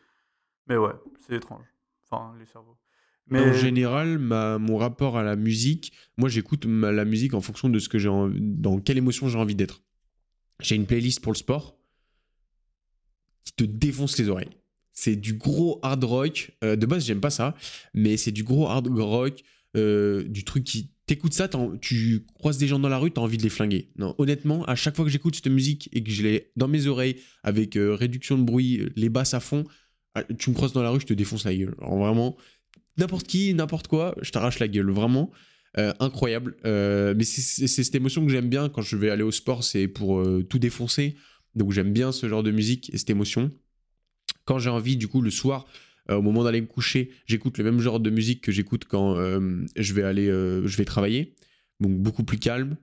[0.68, 0.92] Mais ouais,
[1.26, 1.66] c'est étrange.
[2.10, 2.78] Enfin, les cerveaux.
[3.30, 7.42] Mais En général, ma, mon rapport à la musique, moi j'écoute ma- la musique en
[7.42, 9.82] fonction de ce que j'ai dans quelle émotion j'ai envie d'être.
[10.62, 11.78] J'ai une playlist pour le sport
[13.44, 14.50] qui te défonce les oreilles.
[14.94, 16.52] C'est du gros hard rock.
[16.64, 17.56] Euh, de base, j'aime pas ça,
[17.94, 19.44] mais c'est du gros hard rock,
[19.76, 21.50] euh, du truc qui t'écoutes ça,
[21.82, 23.92] tu croises des gens dans la rue, t'as envie de les flinguer.
[23.98, 26.88] Non, honnêtement, à chaque fois que j'écoute cette musique et que je l'ai dans mes
[26.88, 29.64] oreilles avec euh, réduction de bruit, les basses à fond,
[30.38, 31.76] tu me croises dans la rue, je te défonce la gueule.
[31.82, 32.38] Alors vraiment,
[32.98, 34.90] n'importe qui, n'importe quoi, je t'arrache la gueule.
[34.92, 35.32] Vraiment,
[35.78, 36.56] euh, incroyable.
[36.66, 39.88] Euh, mais c'est cette émotion que j'aime bien quand je vais aller au sport, c'est
[39.88, 41.16] pour euh, tout défoncer.
[41.56, 43.52] Donc j'aime bien ce genre de musique et cette émotion.
[44.46, 45.66] Quand j'ai envie, du coup, le soir,
[46.10, 49.94] au moment d'aller me coucher, j'écoute le même genre de musique que j'écoute quand je
[49.94, 51.36] vais aller, je vais travailler.
[51.82, 52.78] Donc beaucoup plus calme.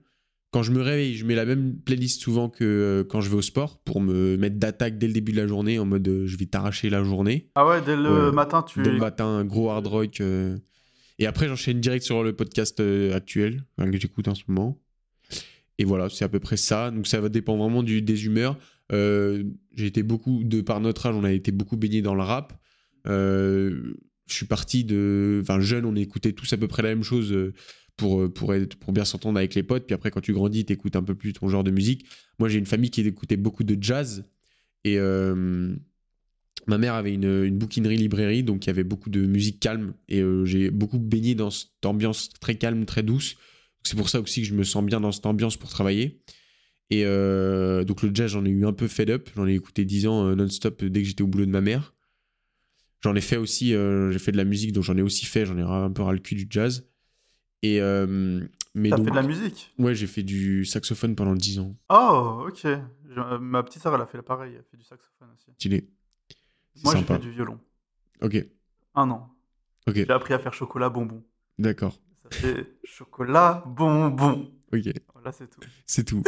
[0.55, 3.35] Quand je me réveille, je mets la même playlist souvent que euh, quand je vais
[3.35, 6.27] au sport pour me mettre d'attaque dès le début de la journée en mode euh,
[6.27, 7.49] je vais t'arracher la journée.
[7.55, 8.31] Ah ouais, dès le Ouais.
[8.31, 8.81] matin, tu.
[8.81, 10.21] Dès le matin, gros hard rock.
[10.21, 10.57] euh.
[11.19, 12.81] Et après, j'enchaîne direct sur le podcast
[13.13, 14.81] actuel, que j'écoute en ce moment.
[15.77, 16.89] Et voilà, c'est à peu près ça.
[16.89, 18.57] Donc ça va dépendre vraiment du, des humeurs.
[18.93, 19.43] Euh,
[19.75, 22.53] j'ai été beaucoup, de par notre âge, on a été beaucoup baigné dans le rap.
[23.07, 23.93] Euh,
[24.25, 25.39] je suis parti de.
[25.41, 27.35] Enfin, jeune, on écoutait tous à peu près la même chose
[27.97, 29.85] pour, euh, pour, être, pour bien s'entendre avec les potes.
[29.85, 32.05] Puis après, quand tu grandis, tu écoutes un peu plus ton genre de musique.
[32.39, 34.25] Moi, j'ai une famille qui écoutait beaucoup de jazz.
[34.83, 34.97] Et.
[34.99, 35.75] euh,
[36.67, 39.93] Ma mère avait une, une bouquinerie librairie, donc il y avait beaucoup de musique calme
[40.09, 43.35] et euh, j'ai beaucoup baigné dans cette ambiance très calme, très douce.
[43.83, 46.21] C'est pour ça aussi que je me sens bien dans cette ambiance pour travailler.
[46.89, 49.29] Et donc le jazz, j'en ai eu un peu fed up.
[49.35, 51.93] J'en ai écouté 10 ans non-stop dès que j'étais au boulot de ma mère.
[53.03, 55.45] J'en ai fait aussi, j'ai fait de la musique, donc j'en ai aussi fait.
[55.45, 56.89] J'en ai un peu ras le cul du jazz.
[57.65, 59.73] Et euh, mais T'as donc, fait de la musique?
[59.79, 61.75] Ouais, j'ai fait du saxophone pendant 10 ans.
[61.89, 62.59] Oh, ok.
[62.63, 65.51] Je- euh, ma petite sœur, elle a fait pareil, elle fait du saxophone aussi.
[65.53, 65.87] Stylé.
[66.83, 67.59] Moi, j'ai fait du violon.
[68.21, 68.45] Ok,
[68.95, 69.29] Un an.
[69.87, 71.23] ok, J'ai appris à faire chocolat bonbon.
[71.57, 71.97] d'accord.
[72.23, 74.51] Ça fait chocolat bonbon.
[74.73, 74.81] Ok,
[75.13, 75.61] Voilà, c'est tout.
[75.85, 76.23] c'est tout.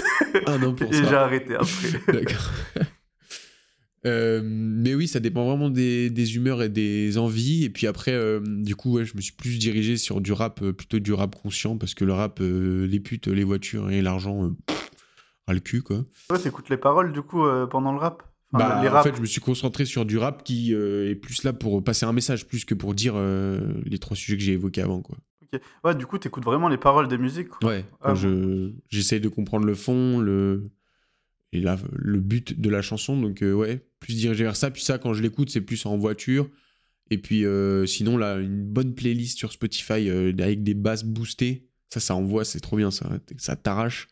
[0.46, 1.24] Un an pour Et j'ai ça.
[1.24, 2.02] arrêté après.
[2.14, 2.52] D'accord.
[4.06, 7.64] Euh, mais oui, ça dépend vraiment des, des, humeurs et des envies.
[7.64, 10.62] Et puis après, euh, du coup, ouais, je me suis plus dirigé sur du rap,
[10.62, 14.52] euh, plutôt du rap conscient, parce que le rap, les putes, les voitures et l'argent,
[15.48, 16.06] à le cul, quoi.
[16.30, 19.42] Ouais, t'écoutes les paroles, du coup, pendant le rap bah, En fait, je me suis
[19.42, 22.94] concentré sur du rap qui est plus là pour passer un message, plus que pour
[22.94, 25.18] dire les trois sujets que j'ai évoqués avant, quoi.
[25.54, 25.62] Ok.
[25.84, 27.48] Ouais, du coup, t'écoutes vraiment les paroles des musiques.
[27.48, 27.70] Quoi.
[27.70, 30.70] Ouais, ah, je j'essaye de comprendre le fond, le
[31.54, 33.20] et là, le but de la chanson.
[33.20, 34.72] Donc, euh, ouais, plus dirigé vers ça.
[34.72, 36.50] Puis ça, quand je l'écoute, c'est plus en voiture.
[37.10, 41.68] Et puis, euh, sinon, là, une bonne playlist sur Spotify euh, avec des basses boostées.
[41.90, 43.10] Ça, ça envoie, c'est trop bien, ça.
[43.38, 44.08] Ça t'arrache.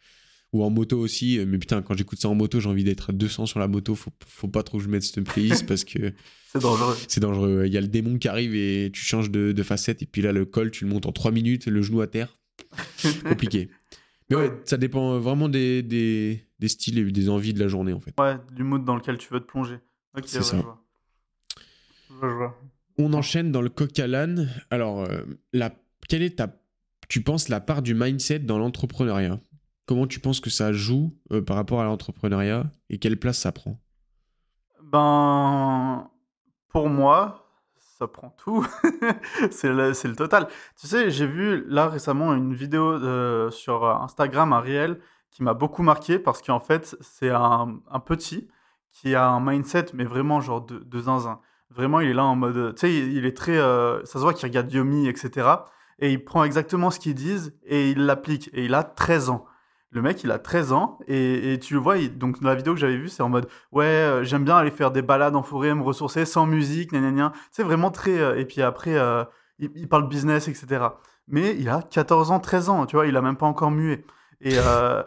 [0.53, 1.37] Ou en moto aussi.
[1.45, 3.95] Mais putain, quand j'écoute ça en moto, j'ai envie d'être à 200 sur la moto.
[3.95, 6.13] Faut, faut pas trop que je mette cette playlist parce que.
[6.53, 6.95] c'est dangereux.
[7.09, 7.63] C'est dangereux.
[7.65, 10.01] Il y a le démon qui arrive et tu changes de, de facette.
[10.01, 12.37] Et puis là, le col, tu le montes en 3 minutes, le genou à terre.
[13.25, 13.69] Compliqué.
[14.29, 17.93] Mais ouais, ça dépend vraiment des, des, des, styles et des envies de la journée,
[17.93, 18.13] en fait.
[18.19, 19.79] Ouais, du mood dans lequel tu veux te plonger.
[20.25, 20.57] c'est ça.
[22.97, 23.71] On enchaîne dans le
[24.05, 24.49] l'âne.
[24.69, 25.71] Alors, euh, la,
[26.07, 26.47] quelle est ta,
[27.09, 29.39] tu penses, la part du mindset dans l'entrepreneuriat?
[29.85, 33.51] Comment tu penses que ça joue euh, par rapport à l'entrepreneuriat et quelle place ça
[33.51, 33.79] prend?
[34.81, 36.09] Ben,
[36.69, 37.45] pour moi,
[37.97, 38.65] ça prend tout.
[39.51, 40.47] c'est le, le, total.
[40.79, 44.99] Tu sais, j'ai vu là récemment une vidéo euh, sur Instagram, un réel,
[45.35, 48.47] qui m'a beaucoup marqué parce qu'en fait, c'est un, petit
[48.93, 51.41] qui a un mindset, mais vraiment genre de, de zinzin.
[51.69, 52.73] Vraiment, il est là en mode.
[52.75, 53.57] Tu sais, il, est très.
[53.57, 55.49] Euh, ça se voit qu'il regarde Yomi, etc.
[55.99, 58.49] Et il prend exactement ce qu'ils disent et il l'applique.
[58.53, 59.45] Et il a 13 ans.
[59.91, 62.79] Le mec, il a 13 ans et, tu le vois, donc dans la vidéo que
[62.79, 65.73] j'avais vue, c'est en mode ouais, euh, j'aime bien aller faire des balades en forêt,
[65.73, 68.19] me ressourcer sans musique, gna C'est vraiment très.
[68.19, 69.23] Euh, et puis après, euh,
[69.57, 70.87] il, parle business, etc.
[71.27, 74.05] Mais il a 14 ans, 13 ans, tu vois, il a même pas encore mué.
[74.41, 74.55] Et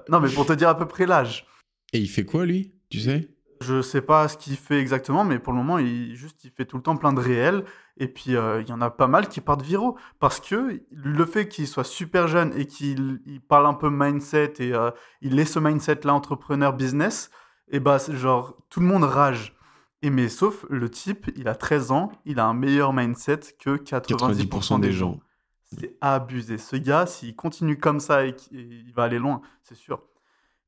[0.08, 1.46] non, mais pour te dire à peu près l'âge.
[1.92, 3.28] Et il fait quoi lui, tu sais?
[3.60, 6.64] Je sais pas ce qu'il fait exactement, mais pour le moment, il juste il fait
[6.64, 7.64] tout le temps plein de réels.
[7.96, 9.96] Et puis, euh, il y en a pas mal qui partent viraux.
[10.20, 14.72] Parce que le fait qu'il soit super jeune et qu'il parle un peu mindset et
[14.72, 14.90] euh,
[15.22, 17.30] il ait ce mindset-là, entrepreneur, business,
[17.70, 19.56] et bah, genre, tout le monde rage.
[20.02, 23.76] Et mais sauf le type, il a 13 ans, il a un meilleur mindset que
[23.76, 25.18] 90%, des gens.
[25.68, 26.58] C'est abusé.
[26.58, 30.02] Ce gars, s'il continue comme ça, et il va aller loin, c'est sûr.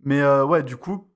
[0.03, 1.09] Mais euh, ouais, du coup,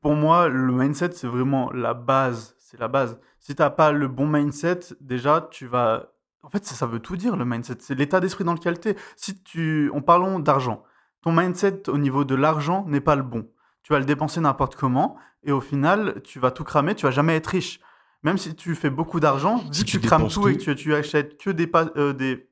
[0.00, 2.54] pour moi, le mindset, c'est vraiment la base.
[2.58, 6.12] C'est la base si tu n'as pas le bon mindset, déjà, tu vas.
[6.42, 7.76] En fait, ça, veut tout dire, le mindset.
[7.78, 8.96] C'est l'état d'esprit dans lequel tu es.
[9.14, 9.88] Si tu.
[9.94, 10.82] En parlant d'argent,
[11.22, 13.48] ton mindset au niveau de l'argent n'est pas le bon.
[13.84, 17.12] Tu vas le dépenser n'importe comment et au final, tu vas tout cramer, tu vas
[17.12, 17.78] jamais être riche.
[18.24, 21.50] Même si tu fais beaucoup d'argent, si tu, crames tout, et que tu, achètes que
[21.50, 22.45] des, euh, des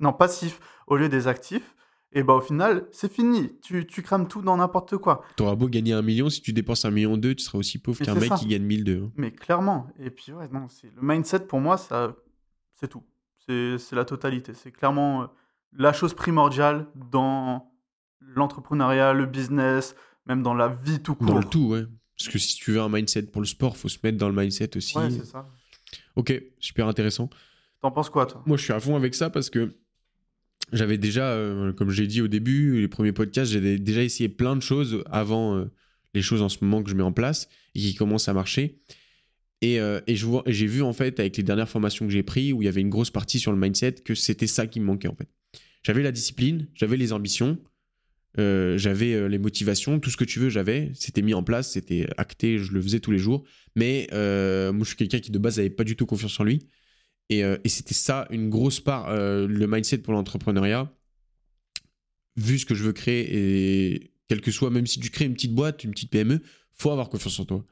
[0.00, 1.74] non, passifs au lieu des actifs,
[2.12, 3.52] et bah au final, c'est fini.
[3.62, 5.22] Tu, tu, crames tout dans n'importe quoi.
[5.36, 7.78] Tu auras beau gagner un million, si tu dépenses un million deux, tu seras aussi
[7.78, 9.04] pauvre qu'un mec qui gagne 1002.
[9.04, 9.12] Hein.
[9.16, 9.86] Mais clairement.
[9.98, 12.16] Et puis, ouais, non, le mindset pour moi, ça,
[12.74, 13.04] c'est tout.
[13.46, 14.54] C'est la totalité.
[14.54, 15.26] C'est clairement euh,
[15.76, 17.72] la chose primordiale dans
[18.20, 19.96] l'entrepreneuriat, le business,
[20.26, 21.26] même dans la vie tout court.
[21.26, 21.84] Dans le tout, ouais.
[22.16, 24.34] Parce que si tu veux un mindset pour le sport, faut se mettre dans le
[24.34, 24.96] mindset aussi.
[24.96, 25.48] Ouais, c'est ça.
[26.16, 27.30] Ok, super intéressant.
[27.80, 28.42] T'en penses quoi, toi?
[28.46, 29.70] Moi, je suis à fond avec ça parce que
[30.72, 34.54] j'avais déjà, euh, comme j'ai dit au début, les premiers podcasts, j'avais déjà essayé plein
[34.54, 35.64] de choses avant euh,
[36.14, 38.80] les choses en ce moment que je mets en place et qui commencent à marcher.
[39.62, 42.62] Et, euh, et j'ai vu en fait avec les dernières formations que j'ai prises où
[42.62, 45.08] il y avait une grosse partie sur le mindset que c'était ça qui me manquait
[45.08, 45.28] en fait.
[45.82, 47.58] J'avais la discipline, j'avais les ambitions,
[48.36, 50.90] j'avais les motivations, tout ce que tu veux, j'avais.
[50.94, 53.44] C'était mis en place, c'était acté, je le faisais tous les jours.
[53.76, 56.60] Mais moi, je suis quelqu'un qui de base n'avait pas du tout confiance en lui.
[57.32, 60.92] Euh, et, c'était ça, une grosse part, euh, le mindset pour l'entrepreneuriat.
[62.36, 65.34] Vu ce que je veux créer, et quel que soit, même si tu crées une
[65.34, 66.40] petite boîte, une petite PME,
[66.72, 67.64] faut avoir confiance en toi.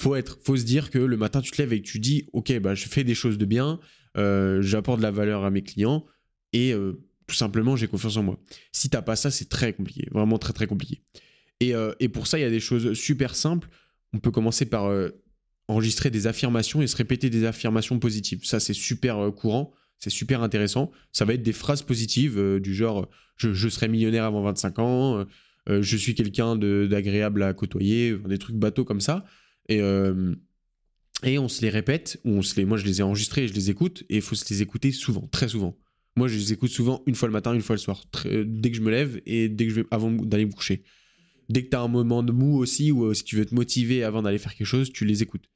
[0.00, 2.58] Faut être, faut se dire que le matin tu te lèves et tu dis, ok,
[2.60, 3.80] bah je fais des choses de bien,
[4.16, 6.06] euh, j'apporte de la valeur à mes clients
[6.52, 6.72] et
[7.26, 8.38] tout simplement j'ai confiance en moi.
[8.70, 11.02] Si t'as pas ça, c'est très compliqué, vraiment très très compliqué.
[11.58, 13.68] Et, et pour ça, il y a des choses super simples.
[14.12, 14.88] On peut commencer par
[15.68, 18.44] enregistrer des affirmations et se répéter des affirmations positives.
[18.44, 20.90] Ça, c'est super euh, courant, c'est super intéressant.
[21.12, 25.26] Ça va être des phrases positives euh, du genre je, serai millionnaire avant 25 ans,
[25.68, 29.24] euh, je suis quelqu'un d'agréable à côtoyer, des trucs bateaux comme ça.
[29.68, 29.80] Et,
[31.24, 33.48] et on se les répète, ou on se les, moi je les ai enregistrés et
[33.48, 35.78] je les écoute, et il faut se les écouter souvent, très souvent.
[36.16, 38.76] Moi, je les écoute souvent une fois le matin, une fois le soir, dès que
[38.76, 40.82] je me lève et dès que je vais, avant d'aller me coucher.
[41.48, 44.02] Dès que tu as un moment de mou aussi, ou si tu veux te motiver
[44.02, 45.48] avant d'aller faire quelque chose, tu les écoutes.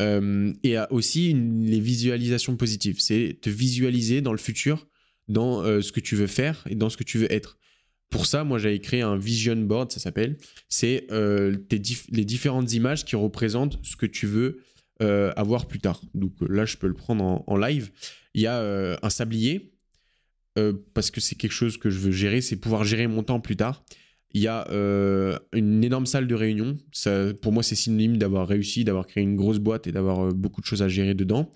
[0.00, 3.00] Euh, et aussi les visualisations positives.
[3.00, 4.86] C'est te visualiser dans le futur,
[5.28, 7.58] dans euh, ce que tu veux faire et dans ce que tu veux être.
[8.10, 10.38] Pour ça, moi, j'avais créé un vision board, ça s'appelle.
[10.68, 11.56] C'est euh,
[12.10, 14.62] les différentes images qui représentent ce que tu veux
[15.02, 16.00] euh, avoir plus tard.
[16.14, 17.90] Donc là, je peux le prendre en, live.
[18.32, 19.74] Il y a un sablier,
[20.94, 23.56] parce que c'est quelque chose que je veux gérer, c'est pouvoir gérer mon temps plus
[23.56, 23.84] tard.
[24.32, 24.66] Il y a
[25.54, 26.76] une énorme salle de réunion.
[27.40, 30.66] Pour moi, c'est synonyme d'avoir réussi, d'avoir créé une grosse boîte et d'avoir beaucoup de
[30.66, 31.50] choses à gérer dedans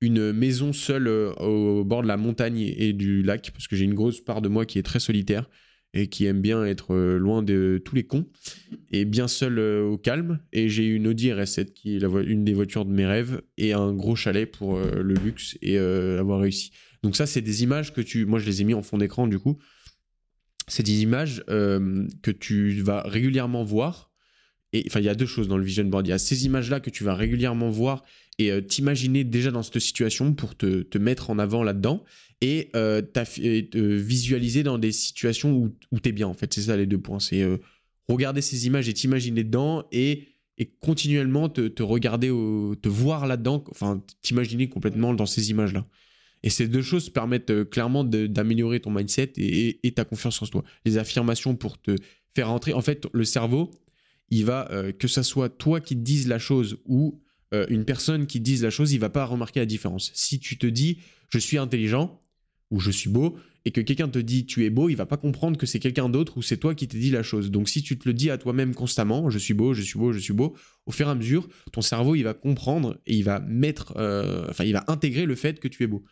[0.00, 3.94] une maison seule au bord de la montagne et du lac, parce que j'ai une
[3.94, 5.48] grosse part de moi qui est très solitaire
[5.94, 8.26] et qui aime bien être euh, loin de tous les cons
[8.90, 10.38] et bien seul euh, au calme.
[10.52, 13.92] Et j'ai une Audi RS7 qui est une des voitures de mes rêves et un
[13.94, 16.72] gros chalet pour euh, le luxe et avoir réussi.
[17.02, 18.26] Donc ça, c'est des images que tu...
[18.26, 19.58] Moi, je les ai mis en fond d'écran du coup.
[20.68, 24.10] C'est des images que tu vas régulièrement voir.
[24.72, 26.06] Et enfin, il y a deux choses dans le vision board.
[26.06, 28.04] Il y a ces images-là que tu vas régulièrement voir
[28.38, 32.04] et t'imaginer déjà dans cette situation pour te, te mettre en avant là-dedans
[32.40, 33.02] et euh,
[33.74, 36.52] visualiser dans des situations où, où tu es bien, en fait.
[36.54, 37.18] C'est ça les deux points.
[37.18, 37.56] C'est euh,
[38.08, 40.28] regarder ces images et t'imaginer dedans et,
[40.58, 45.86] et continuellement te, te regarder, te voir là-dedans, enfin, t'imaginer complètement dans ces images-là.
[46.42, 50.64] Et ces deux choses permettent euh, clairement d'améliorer ton mindset et, ta confiance en toi.
[50.84, 51.96] Les affirmations pour te
[52.34, 52.72] faire entrer.
[52.72, 53.70] En fait, le cerveau,
[54.30, 57.20] il va, euh, que ça soit toi qui te dises la chose ou
[57.54, 60.10] euh, une personne qui te dise la chose, il va pas remarquer la différence.
[60.14, 60.98] Si tu te dis
[61.30, 62.22] je suis intelligent,
[62.70, 65.16] ou je suis beau, et que quelqu'un te dit tu es beau, il va pas
[65.16, 67.50] comprendre que c'est quelqu'un d'autre ou c'est toi qui t'es dit la chose.
[67.50, 70.12] Donc si tu te le dis à toi-même constamment, je suis beau, je suis beau,
[70.12, 70.54] je suis beau,
[70.86, 73.92] au fur et à mesure, ton cerveau il va comprendre et il va mettre,
[74.48, 76.04] enfin il va intégrer le fait que tu es beau.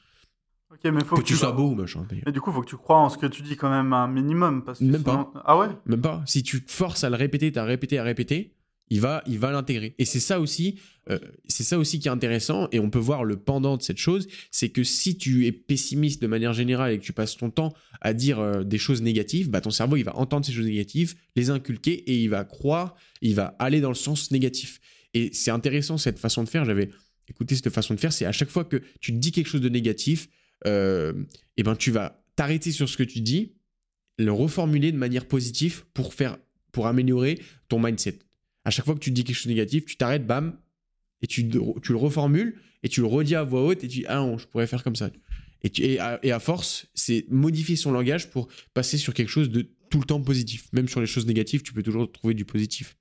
[0.84, 2.06] Mais faut que, tu, sois beau, machin.
[2.24, 4.08] Mais du coup, faut que tu crois en ce que tu dis quand même un
[4.08, 4.64] minimum.
[4.64, 5.32] Parce que même pas.
[5.44, 5.68] Ah ouais?
[5.86, 6.22] Même pas.
[6.26, 8.56] Si tu te forces à le répéter, à répéter, à répéter,
[8.88, 9.94] il va, il va l'intégrer.
[9.98, 10.78] Et c'est ça aussi,
[11.10, 12.68] euh, c'est ça aussi qui est intéressant.
[12.72, 16.22] Et on peut voir le pendant de cette chose, c'est que si tu es pessimiste
[16.22, 19.50] de manière générale et que tu passes ton temps à dire euh, des choses négatives,
[19.50, 22.94] bah ton cerveau il va entendre ces choses négatives, les inculquer et il va croire,
[23.22, 24.80] il va aller dans le sens négatif.
[25.14, 26.64] Et c'est intéressant cette façon de faire.
[26.64, 26.90] J'avais
[27.28, 29.68] écouté cette façon de faire, c'est à chaque fois que tu dis quelque chose de
[29.68, 30.28] négatif,
[30.64, 33.54] eh ben tu vas t'arrêter sur ce que tu dis,
[34.18, 36.38] le reformuler de manière positive pour faire,
[36.72, 37.38] pour améliorer
[37.68, 38.18] ton mindset
[38.66, 40.58] à chaque fois que tu dis quelque chose de négatif, tu t'arrêtes, bam,
[41.22, 44.04] et tu, tu, le reformules, et tu le redis à voix haute, et tu dis,
[44.08, 45.08] ah non, je pourrais faire comme ça.
[45.62, 46.00] Et, et,
[46.32, 50.20] à, force, c'est modifier son langage pour passer sur quelque chose de tout le temps
[50.20, 50.68] positif.
[50.72, 52.96] Même sur les choses négatives, tu peux toujours trouver du positif.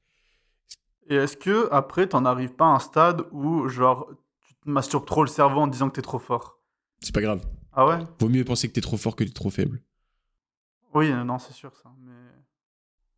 [1.10, 4.08] Et est-ce que après, t'en arrives pas à un stade où, genre,
[4.48, 6.55] tu te masturbes trop le cerveau en disant que t'es trop fort?
[7.02, 7.42] C'est pas grave.
[7.74, 7.98] Ah ouais?
[8.20, 9.82] Vaut mieux penser que t'es trop fort que t'es trop faible.
[10.94, 11.92] Oui, non, c'est sûr ça.
[12.06, 12.12] Mais...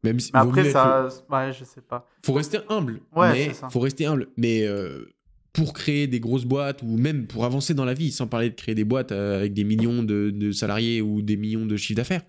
[0.04, 1.08] Même mais après, ça.
[1.30, 2.08] Ouais, je sais pas.
[2.26, 3.02] Faut rester humble.
[3.16, 4.30] Ouais, mais faut rester humble.
[4.38, 5.06] Mais euh,
[5.54, 8.56] pour créer des grosses boîtes ou même pour avancer dans la vie, sans parler de
[8.56, 12.24] créer des boîtes euh, avec des millions de, salariés ou des millions de chiffres d'affaires,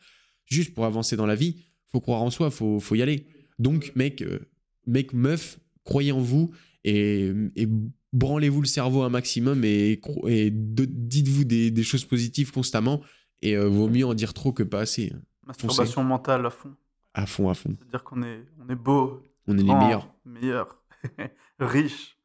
[0.46, 3.26] juste pour avancer dans la vie, faut croire en soi, faut, faut y aller.
[3.58, 4.38] Donc, mec, euh,
[4.86, 6.50] mec, meuf, croyez en vous
[6.84, 7.68] et, et
[8.12, 13.02] branlez-vous le cerveau un maximum et, et dites-vous des, des, choses positives constamment.
[13.40, 15.12] Et vaut mieux en dire trop que pas assez.
[15.46, 16.74] Masturbation mentale à fond.
[17.14, 17.74] À fond, à fond.
[17.78, 19.22] C'est-à-dire qu'on est, on est beau.
[19.46, 20.12] On est les meilleurs.
[20.24, 20.82] Meilleurs.
[21.58, 22.18] riche.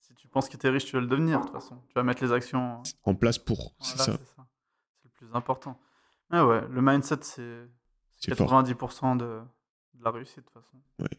[0.00, 1.76] Si tu penses que tu es riche, tu vas le devenir, de toute façon.
[1.88, 3.74] Tu vas mettre les actions en place pour.
[3.80, 4.04] c'est ça.
[4.04, 5.78] C'est le plus important.
[6.30, 7.68] Mais ouais, le mindset, c'est
[8.30, 10.76] 90% de, de, la réussite, de toute façon.
[11.00, 11.18] Ouais.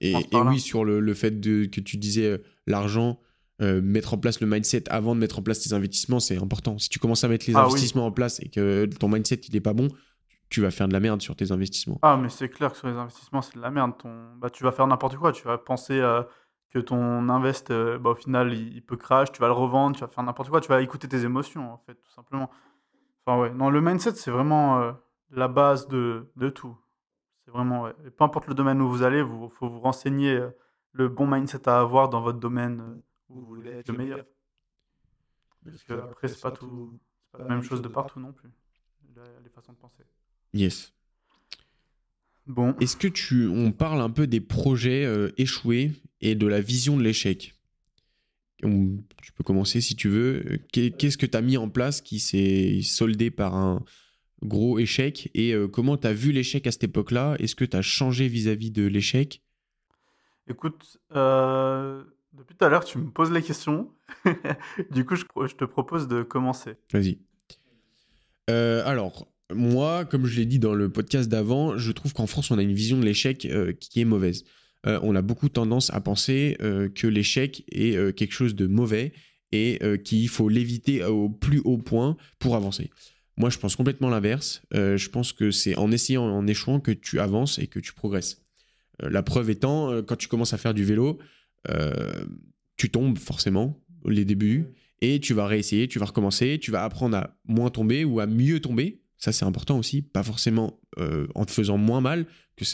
[0.00, 3.20] Et, et oui, sur le, le, fait de, que tu disais euh, l'argent,
[3.62, 6.78] euh, mettre en place le mindset avant de mettre en place tes investissements, c'est important.
[6.78, 9.54] Si tu commences à mettre les ah investissements en place et que ton mindset il
[9.54, 9.88] est pas bon,
[10.50, 11.98] tu vas faire de la merde sur tes investissements.
[12.02, 13.92] Ah, mais c'est clair que sur les investissements, c'est de la merde.
[13.96, 14.34] Ton...
[14.38, 15.30] Bah, tu vas faire n'importe quoi.
[15.30, 16.22] Tu vas penser euh,
[16.72, 20.02] que ton invest, euh, bah, au final, il, peut crash, tu vas le revendre, tu
[20.02, 20.60] vas faire n'importe quoi.
[20.60, 22.50] Tu vas écouter tes émotions, en fait, tout simplement.
[23.24, 23.52] Enfin, ouais.
[23.52, 24.94] Non, le mindset, c'est vraiment
[25.30, 26.76] la base de, de tout.
[27.44, 27.92] C'est vraiment, ouais.
[28.06, 30.40] Et peu importe le domaine où vous allez, il faut vous renseigner
[30.92, 34.24] le bon mindset à avoir dans votre domaine où vous voulez être le meilleur.
[35.64, 36.98] Parce que après, c'est pas tout,
[37.32, 38.50] pas la même chose de partout non plus.
[39.42, 40.02] Les façons de penser.
[40.52, 40.92] Yes.
[42.46, 42.74] Bon.
[42.80, 46.96] Est-ce que tu, on parle un peu des projets euh, échoués et de la vision
[46.96, 47.54] de l'échec?
[48.58, 50.58] Tu peux commencer si tu veux.
[50.72, 53.84] Qu'est-ce que tu as mis en place qui s'est soldé par un
[54.42, 57.36] gros échec et euh, comment tu as vu l'échec à cette époque-là?
[57.38, 59.42] Est-ce que tu as changé vis-à-vis de l'échec?
[60.48, 63.90] Écoute, euh, depuis tout à l'heure, tu me poses les questions.
[64.90, 66.74] du coup, je, je, te propose de commencer.
[66.92, 67.18] Vas-y.
[68.48, 72.58] alors, moi, comme je l'ai dit dans le podcast d'avant, je trouve qu'en France, on
[72.58, 74.44] a une vision de l'échec euh, qui est mauvaise.
[74.86, 79.12] Euh, on a beaucoup tendance à penser euh, que l'échec est quelque chose de mauvais
[79.52, 82.90] et qu'il faut l'éviter au plus haut point pour avancer.
[83.36, 84.62] Moi, je pense complètement l'inverse.
[84.72, 88.42] je pense que c'est en essayant en échouant que tu avances et que tu progresses.
[89.00, 91.18] la preuve étant, quand tu commences à faire du vélo,
[92.76, 94.66] tu tombes forcément les débuts
[95.00, 98.26] et tu vas réessayer, tu vas recommencer, tu vas apprendre à moins tomber ou à
[98.26, 99.00] mieux tomber.
[99.18, 100.80] Ça, c'est important aussi, pas forcément
[101.34, 102.26] en te faisant moins mal,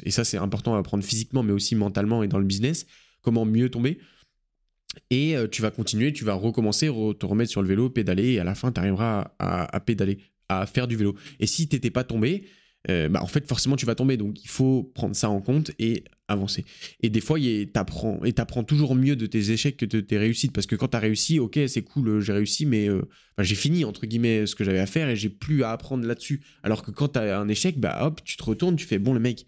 [0.05, 2.87] et ça, c'est important à apprendre physiquement, mais aussi mentalement et dans le business,
[3.23, 3.99] comment mieux tomber.
[5.11, 8.41] Et euh, tu vas continuer, tu vas recommencer, te remettre sur le vélo, pédaler, et
[8.41, 10.19] à la fin, tu arriveras à, pédaler,
[10.51, 11.15] à faire du vélo.
[11.39, 12.45] Et si tu n'étais pas tombé,
[12.89, 14.17] euh, bah, en fait, forcément, tu vas tomber.
[14.17, 16.65] Donc, il faut prendre ça en compte et avancer.
[17.03, 20.17] Et des fois, tu apprends, et apprends toujours mieux de tes échecs que de tes
[20.17, 20.53] réussites.
[20.53, 23.03] Parce que quand tu as réussi, ok, c'est cool, j'ai réussi, mais euh,
[23.39, 26.41] j'ai fini, entre guillemets, ce que j'avais à faire et j'ai plus à apprendre là-dessus.
[26.63, 29.13] Alors que quand tu as un échec, bah hop, tu te retournes, tu fais, bon,
[29.13, 29.47] le mec,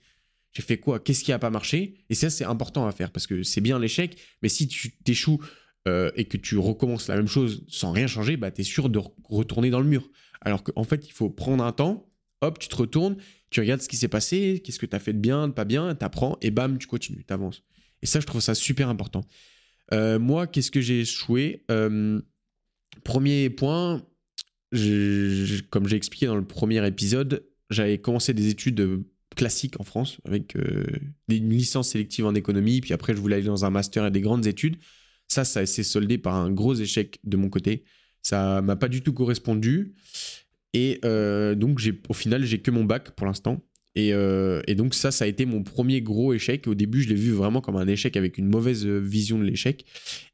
[0.52, 1.00] j'ai fait quoi?
[1.00, 1.94] Qu'est-ce qui a pas marché?
[2.10, 5.40] Et ça, c'est important à faire parce que c'est bien l'échec, mais si tu t'échoues
[5.88, 8.90] euh, et que tu recommences la même chose sans rien changer, bah, tu es sûr
[8.90, 10.10] de retourner dans le mur.
[10.42, 13.16] Alors qu'en fait, il faut prendre un temps, hop, tu te retournes,
[13.50, 15.64] tu regardes ce qui s'est passé, qu'est-ce que tu as fait de bien, de pas
[15.64, 17.62] bien, tu apprends et bam, tu continues, tu avances.
[18.02, 19.22] Et ça, je trouve ça super important.
[19.92, 21.64] Euh, moi, qu'est-ce que j'ai échoué?
[21.70, 22.20] Euh,
[23.05, 24.07] Premier point,
[25.70, 30.57] comme j'ai expliqué dans le premier épisode, j'avais commencé des études classique en France, avec
[30.57, 30.85] euh,
[31.28, 34.20] une licence sélective en économie, puis après je voulais aller dans un master et des
[34.20, 34.76] grandes études.
[35.28, 37.85] Ça, ça s'est soldé par un gros échec de mon côté.
[38.22, 39.94] Ça m'a pas du tout correspondu.
[40.74, 43.61] Et euh, donc, au final, j'ai que mon bac pour l'instant.
[43.98, 46.66] Euh, et, donc ça, ça a été mon premier gros échec.
[46.66, 49.44] Au début, je l'ai vu vraiment comme un échec avec une mauvaise euh, vision de
[49.44, 49.85] l'échec.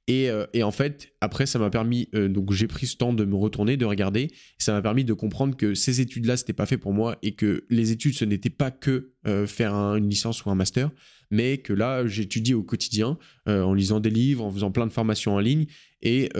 [0.07, 3.35] Et, euh, en fait, après, ça m'a permis, donc j'ai pris ce temps de me
[3.35, 4.29] retourner, de regarder.
[4.57, 7.65] ça m'a permis de comprendre que ces études-là, c'était pas fait pour moi et que
[7.69, 9.13] les études, ce n'était pas que
[9.47, 10.91] faire une licence ou un master,
[11.31, 15.35] mais que là, j'étudie au quotidien en lisant des livres, en faisant plein de formations
[15.35, 15.67] en ligne.
[16.01, 16.31] Et,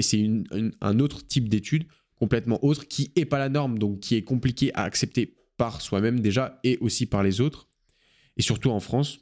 [0.00, 0.28] c'est
[0.80, 1.84] un autre type d'études
[2.16, 6.20] complètement autre qui est pas la norme, donc qui est compliqué à accepter par soi-même
[6.20, 7.68] déjà et aussi par les autres.
[8.36, 9.20] Et surtout en France,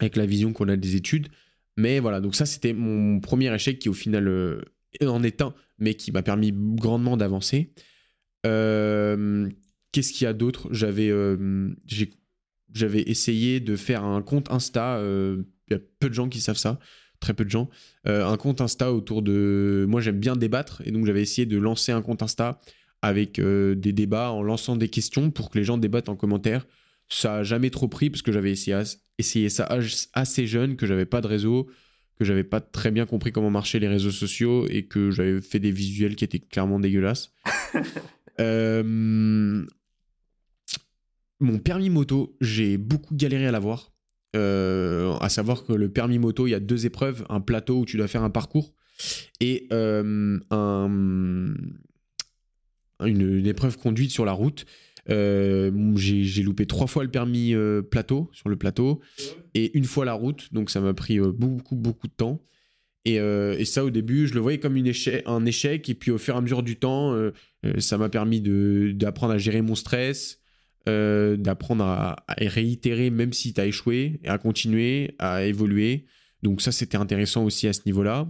[0.00, 1.28] avec la vision qu'on a des études.
[1.76, 4.60] Mais voilà, donc ça c'était mon premier échec qui au final euh,
[5.02, 7.72] en est un, mais qui m'a permis grandement d'avancer.
[8.46, 9.48] Euh,
[9.92, 10.68] qu'est-ce qu'il y a d'autre?
[10.70, 11.74] J'avais euh,
[12.72, 15.00] j'avais essayé de faire un compte Insta.
[15.02, 16.78] Il y a peu de gens qui savent ça,
[17.20, 17.68] très peu de gens.
[18.04, 19.84] un compte Insta autour de.
[19.88, 22.58] Moi j'aime bien débattre et donc j'avais essayé de lancer un compte Insta
[23.06, 26.66] avec euh, des débats en lançant des questions pour que les gens débattent en commentaire.
[27.08, 28.82] Ça a jamais trop pris parce que j'avais essayé,
[29.18, 29.68] essayé, ça
[30.12, 31.68] assez jeune, que j'avais pas de réseau,
[32.18, 35.60] que j'avais pas très bien compris comment marchaient les réseaux sociaux et que j'avais fait
[35.60, 37.32] des visuels qui étaient clairement dégueulasses.
[38.38, 39.64] Euh,
[41.40, 43.94] mon permis moto, j'ai beaucoup galéré à l'avoir.
[44.36, 47.86] Euh, à savoir que le permis moto, il y a deux épreuves, un plateau où
[47.86, 48.74] tu dois faire un parcours
[49.40, 50.38] et un,
[53.04, 54.66] une, épreuve conduite sur la route.
[55.08, 59.00] Euh, j'ai loupé trois fois le permis euh, plateau sur le plateau
[59.54, 62.42] et une fois la route, donc ça m'a pris euh, beaucoup beaucoup de temps.
[63.04, 66.10] Et, et, ça au début, je le voyais comme une échec, un échec et puis
[66.10, 67.16] au fur et à mesure du temps,
[67.78, 70.40] ça m'a permis d'apprendre à gérer mon stress,
[70.86, 76.06] d'apprendre à, à, réitérer même si tu as échoué, et à continuer, à évoluer.
[76.42, 78.26] Donc ça c'était intéressant aussi à ce niveau-là.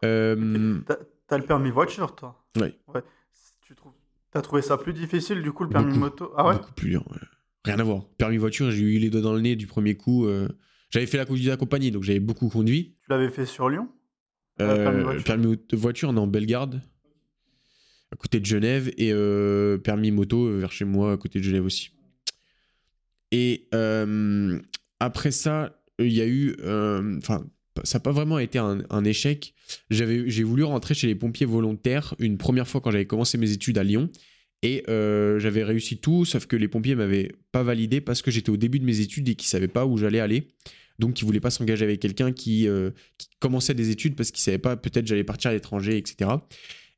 [0.00, 2.44] T'as as le permis voiture toi?
[2.56, 2.74] Oui.
[2.92, 3.02] Ouais.
[4.32, 6.32] T'as trouvé ça plus difficile du coup le permis moto?
[6.36, 6.54] Ah ouais?
[6.54, 7.04] Beaucoup plus dur.
[7.64, 8.08] Rien à voir.
[8.16, 10.26] Permis voiture, j'ai eu les doigts dans le nez du premier coup.
[10.26, 10.48] Euh.
[10.90, 12.96] J'avais fait la conduite accompagnée, donc j'avais beaucoup conduit.
[13.02, 13.88] Tu l'avais fait sur Lyon?
[14.60, 15.24] Euh, permis, voiture?
[15.24, 16.82] permis voiture, on est en Bellegarde,
[18.10, 21.64] à côté de Genève, et euh, permis moto vers chez moi, à côté de Genève
[21.64, 21.92] aussi.
[23.30, 23.68] Et
[25.00, 26.56] après ça, il y a eu.
[27.18, 27.46] Enfin,
[27.84, 29.54] ça n'a pas vraiment été un, échec.
[29.90, 33.78] J'ai voulu rentrer chez les pompiers volontaires une première fois quand j'avais commencé mes études
[33.78, 34.10] à Lyon.
[34.62, 38.50] Et euh, j'avais réussi tout, sauf que les pompiers m'avaient pas validé parce que j'étais
[38.50, 40.48] au début de mes études et qu'ils savaient pas où j'allais aller.
[41.00, 42.90] Donc ils voulaient pas s'engager avec quelqu'un qui, euh,
[43.40, 46.30] commençait des études parce qu'ils savaient pas, peut-être j'allais partir à l'étranger, etc.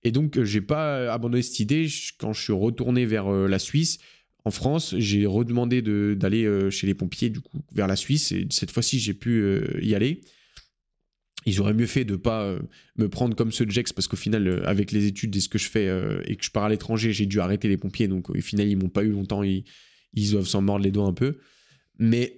[0.02, 1.86] Et donc j'ai pas abandonné cette idée.
[2.18, 3.96] Quand je suis retourné vers euh, la Suisse,
[4.44, 8.72] en France, j'ai redemandé d'aller chez les pompiers du coup vers la Suisse et cette
[8.72, 9.42] fois-ci j'ai pu
[9.80, 10.20] y aller
[11.46, 12.58] ils auraient mieux fait de pas euh,
[12.96, 15.58] me prendre comme de Jex parce qu'au final euh, avec les études et ce que
[15.58, 18.30] je fais euh, et que je pars à l'étranger j'ai dû arrêter les pompiers donc
[18.30, 19.64] au final ils m'ont pas eu longtemps ils,
[20.14, 21.38] ils doivent s'en mordre les doigts un peu.
[21.98, 22.34] Mais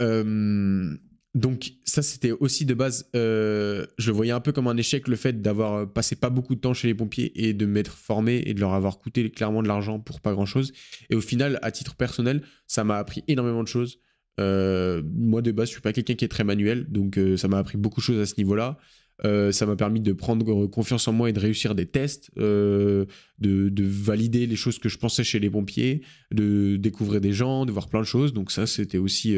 [1.35, 5.17] donc ça c'était aussi de base je le voyais un peu comme un échec le
[5.17, 8.53] fait d'avoir passé pas beaucoup de temps chez les pompiers et de m'être formé et
[8.53, 10.73] de leur avoir coûté clairement de l'argent pour pas grand chose
[11.09, 13.99] et au final à titre personnel ça m'a appris énormément de choses
[14.39, 17.79] moi de base je suis pas quelqu'un qui est très manuel donc ça m'a appris
[17.79, 18.79] beaucoup de choses à ce niveau là
[19.25, 23.07] Euh, ça m'a permis de prendre confiance en moi et de réussir des tests, euh,
[23.39, 27.65] de, de, valider les choses que je pensais chez les pompiers, de découvrir des gens,
[27.65, 28.35] de voir plein de choses.
[28.35, 29.37] Donc ça, c'était aussi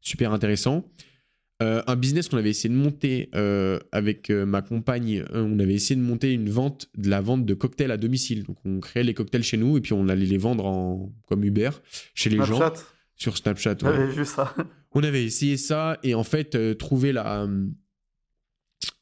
[0.00, 0.90] super intéressant.
[1.60, 3.30] un business qu'on avait essayé de monter
[3.92, 7.92] avec ma compagne, on avait essayé de monter une vente, de la vente de cocktails
[7.92, 8.44] à domicile.
[8.44, 11.44] Donc on créait les cocktails chez nous et puis on allait les vendre en, comme
[11.44, 11.70] Uber
[12.14, 12.72] chez les gens
[13.20, 13.76] sur Snapchat.
[13.80, 14.54] J'avais vu ça.
[14.92, 17.46] On avait essayé ça et en fait, euh, trouver la,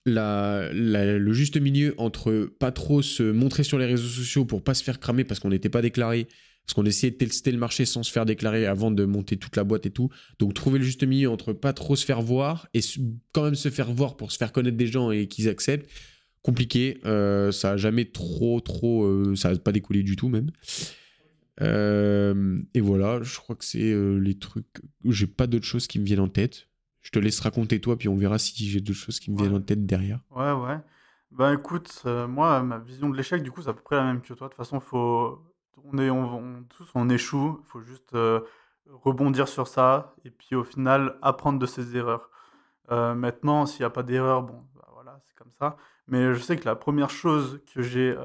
[0.05, 4.75] la, le juste milieu entre pas trop se montrer sur les réseaux sociaux pour pas
[4.75, 6.27] se faire cramer parce qu'on n'était pas déclaré,
[6.67, 9.57] parce qu'on essayait de tester le marché sans se faire déclarer avant de monter toute
[9.57, 10.11] la boîte et tout.
[10.41, 12.81] Donc trouver le juste milieu entre pas trop se faire voir et
[13.33, 15.89] quand même se faire voir pour se faire connaître des gens et qu'ils acceptent.
[16.43, 20.51] Compliqué, euh, ça a jamais trop, trop, euh, ça n'a pas découlé du tout même.
[21.61, 24.81] Euh, et voilà, je crois que c'est euh, les trucs.
[25.05, 26.69] J'ai pas d'autres choses qui me viennent en tête.
[27.01, 29.55] Je te laisse raconter toi, puis on verra si j'ai d'autres choses qui me viennent
[29.55, 30.21] en tête derrière.
[30.31, 30.79] Ouais, ouais.
[31.31, 34.05] Ben écoute, euh, moi, ma vision de l'échec, du coup, c'est à peu près la
[34.05, 34.49] même que toi.
[34.49, 35.43] De toute façon, faut...
[35.85, 37.61] on est, on, tous, on échoue.
[37.65, 38.17] Il faut juste
[38.87, 42.31] rebondir sur ça et puis au final, apprendre de ses erreurs.
[42.91, 45.77] maintenant, s'il n'y a pas d'erreur, bon, bah, voilà, c'est comme ça.
[46.07, 48.17] Mais je sais que la première chose que j'ai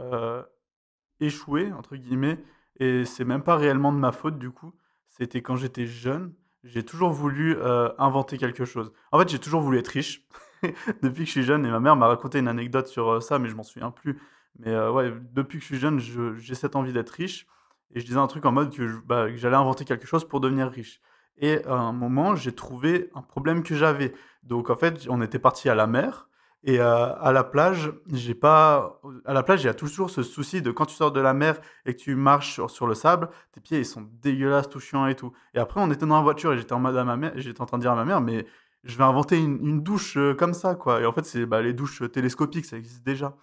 [1.20, 2.40] échoué, entre guillemets,
[2.78, 4.74] et c'est même pas réellement de ma faute du coup.
[5.10, 8.92] C'était quand j'étais jeune, j'ai toujours voulu euh, inventer quelque chose.
[9.12, 10.26] En fait, j'ai toujours voulu être riche
[11.02, 11.66] depuis que je suis jeune.
[11.66, 14.20] Et ma mère m'a raconté une anecdote sur euh, ça, mais je m'en souviens plus.
[14.60, 17.48] Mais euh, ouais, depuis que je suis jeune, j'ai cette envie d'être riche.
[17.94, 20.40] Et je disais un truc en mode que, bah, que j'allais inventer quelque chose pour
[20.40, 21.02] devenir riche.
[21.38, 24.14] Et à un moment, j'ai trouvé un problème que j'avais.
[24.44, 26.30] Donc en fait, on était parti à la mer.
[26.66, 29.02] Et euh, à la plage, j'ai pas.
[29.26, 31.34] À la plage, il y a toujours ce souci de quand tu sors de la
[31.34, 35.06] mer et que tu marches sur, le sable, tes pieds ils sont dégueulasses, tout chiants
[35.08, 35.34] et tout.
[35.54, 37.60] Et après, on était dans la voiture et j'étais en mode à ma mère, j'étais
[37.62, 38.46] en train de dire à ma mère, mais
[38.86, 41.02] je vais inventer une, douche euh, comme ça, quoi.
[41.02, 43.36] Et en fait, c'est bah, les douches télescopiques, ça existe déjà.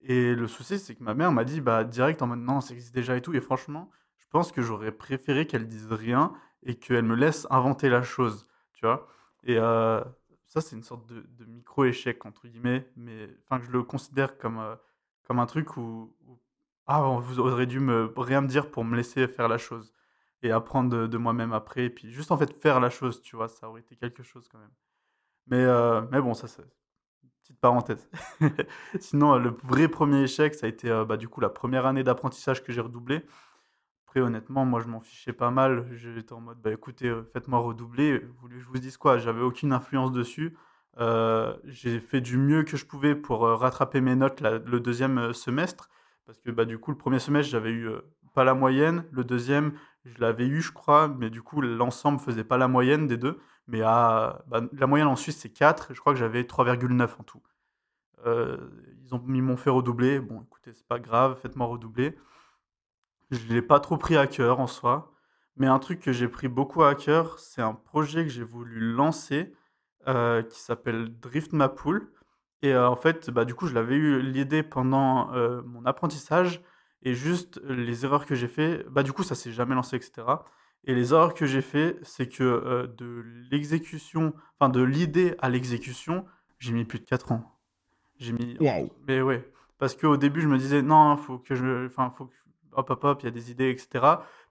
[0.00, 2.74] Et le souci, c'est que ma mère m'a dit, bah direct en mode non, ça
[2.74, 3.34] existe déjà et tout.
[3.34, 6.32] Et franchement, je pense que j'aurais préféré qu'elle dise rien
[6.64, 9.06] et qu'elle me laisse inventer la chose, tu vois.
[9.44, 10.02] Et euh,
[10.56, 14.74] ça, c'est une sorte de, micro-échec, entre guillemets, mais enfin, je le considère comme, euh,
[15.24, 16.16] comme un truc où,
[16.86, 19.92] ah, vous auriez dû me, rien me dire pour me laisser faire la chose
[20.42, 23.48] et apprendre de, moi-même après, et puis juste en fait faire la chose, tu vois,
[23.48, 24.72] ça aurait été quelque chose quand même.
[25.46, 26.64] Mais, euh, mais bon, ça, c'est
[27.42, 28.08] petite parenthèse.
[29.00, 32.02] Sinon, le vrai premier échec, ça a été euh, bah, du coup la première année
[32.02, 33.26] d'apprentissage que j'ai redoublé
[34.20, 35.86] honnêtement, moi, je m'en fichais pas mal.
[35.92, 38.18] J'étais en mode, bah écoutez, euh, faites-moi redoubler.
[38.18, 39.18] Vous voulez que je vous dise quoi?
[39.18, 40.56] J'avais aucune influence dessus.
[40.98, 45.32] Euh, j'ai fait du mieux que je pouvais pour euh, rattraper mes notes le deuxième
[45.32, 45.88] semestre.
[46.26, 47.88] Parce que bah, du coup, le premier semestre, j'avais eu
[48.34, 49.04] pas la moyenne.
[49.12, 49.72] Le deuxième,
[50.04, 51.08] je l'avais eu, je crois.
[51.08, 53.38] Mais du coup, l'ensemble faisait pas la moyenne des deux.
[53.68, 55.94] Mais à, bah, la moyenne en Suisse, c'est 4.
[55.94, 57.42] Je crois que j'avais 3,9 en tout.
[58.24, 60.20] ils m'ont fait redoubler.
[60.20, 62.16] Bon, écoutez, c'est pas grave, faites-moi redoubler.
[63.30, 65.12] Je ne l'ai pas trop pris à cœur en soi,
[65.56, 68.80] mais un truc que j'ai pris beaucoup à cœur, c'est un projet que j'ai voulu
[68.92, 69.52] lancer
[70.06, 72.12] euh, qui s'appelle Drift Mapool.
[72.62, 76.62] Et euh, en fait, bah, du coup, je l'avais eu l'idée pendant euh, mon apprentissage
[77.02, 80.26] et juste les erreurs que j'ai fait, bah, du coup, ça s'est jamais lancé, etc.
[80.84, 86.24] Et les erreurs que j'ai fait, c'est que de l'exécution, enfin de l'idée à l'exécution,
[86.58, 87.58] j'ai mis plus de 4 ans.
[88.18, 88.56] J'ai mis.
[89.08, 89.50] Mais ouais.
[89.78, 91.86] Parce qu'au début, je me disais, non, faut que je.
[91.86, 92.34] Enfin, faut que
[92.76, 94.04] hop, hop, hop, il y a des idées, etc.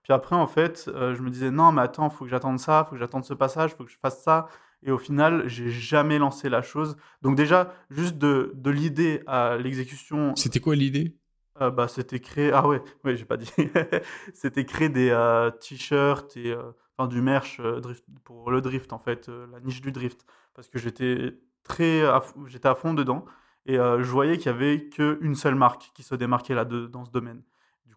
[0.04, 2.60] Puis après, en fait, euh, je me disais, non, mais attends, il faut que j'attende
[2.60, 4.48] ça, il faut que j'attende ce passage, il faut que je fasse ça.
[4.84, 6.96] Et au final, j'ai jamais lancé la chose.
[7.24, 10.36] Donc déjà, juste de, de l'idée à l'exécution.
[10.36, 11.16] C'était quoi l'idée?
[11.62, 12.52] euh, bah, C'était créer...
[12.54, 13.52] Ah ouais, ouais j'ai pas dit.
[14.36, 16.56] c'était créer des euh, t-shirts et
[16.98, 20.24] enfin, du merch drift, pour le drift, en fait, la niche du drift.
[20.54, 22.04] Parce que j'étais très...
[22.46, 23.26] J'étais à fond dedans.
[23.66, 27.06] Et je voyais qu'il y avait qu'une seule marque qui se démarquait là de, dans
[27.06, 27.42] ce domaine.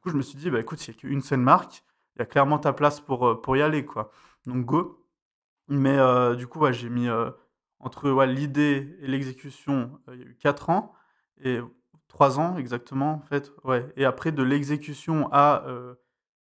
[0.08, 1.84] Je me suis dit, bah, écoute, s'il n'y a qu'une seule marque,
[2.16, 3.84] il y a clairement ta place pour, euh, pour y aller.
[3.84, 4.10] quoi.
[4.46, 5.06] Donc, go.
[5.68, 7.30] Mais euh, du coup, j'ai mis euh,
[7.78, 10.94] entre l'idée et l'exécution, il y a eu 4 ans,
[11.42, 11.60] et
[12.08, 13.52] 3 ans exactement, en fait.
[13.64, 13.86] Ouais.
[13.96, 15.64] Et après, de l'exécution à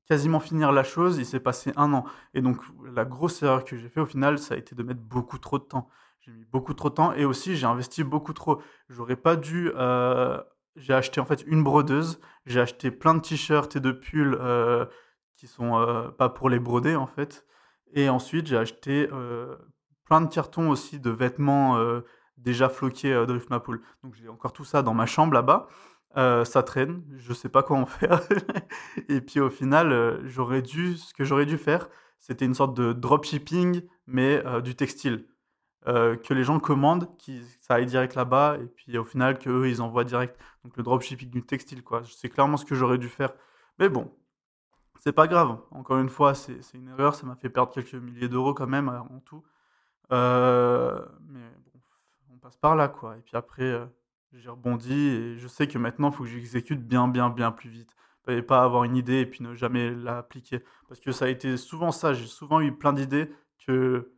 [0.08, 2.06] quasiment finir la chose, il s'est passé un an.
[2.34, 2.62] Et donc,
[2.94, 5.58] la grosse erreur que j'ai fait au final, ça a été de mettre beaucoup trop
[5.58, 5.90] de temps.
[6.20, 8.62] J'ai mis beaucoup trop de temps et aussi j'ai investi beaucoup trop.
[8.90, 9.72] J'aurais pas dû
[10.78, 14.86] j'ai acheté en fait une brodeuse, j'ai acheté plein de t-shirts et de pulls euh,
[15.36, 17.46] qui sont euh, pas pour les broder en fait.
[17.94, 19.56] Et ensuite, j'ai acheté euh,
[20.06, 21.78] plein de cartons aussi de vêtements
[22.38, 23.82] déjà floqués Mapool.
[24.04, 25.68] Donc j'ai encore tout ça dans ma chambre là-bas.
[26.16, 28.22] ça traîne, je sais pas quoi en faire.
[29.10, 32.94] et puis au final, j'aurais dû, ce que j'aurais dû faire, c'était une sorte de
[32.94, 35.28] dropshipping, mais du textile.
[35.88, 39.70] Euh, que les gens commandent, qui, ça aille direct là-bas, et puis au final, qu'eux,
[39.70, 40.38] ils envoient direct.
[40.64, 42.04] Donc le dropshipping du textile, quoi.
[42.06, 43.32] C'est clairement ce que j'aurais dû faire.
[43.80, 44.12] Mais bon,
[45.00, 45.60] c'est pas grave.
[45.72, 47.16] Encore une fois, c'est une erreur.
[47.16, 49.44] Ça m'a fait perdre quelques milliers d'euros quand même en tout.
[50.12, 51.80] Euh, mais bon,
[52.34, 53.18] on passe par là, quoi.
[53.18, 53.86] Et puis après, euh,
[54.34, 57.70] j'ai rebondi et je sais que maintenant, il faut que j'exécute bien, bien, bien plus
[57.70, 57.92] vite.
[58.28, 60.62] Et pas avoir une idée et puis ne jamais l'appliquer.
[60.90, 62.14] Parce que ça a été souvent ça.
[62.14, 63.32] J'ai souvent eu plein d'idées
[63.66, 64.12] que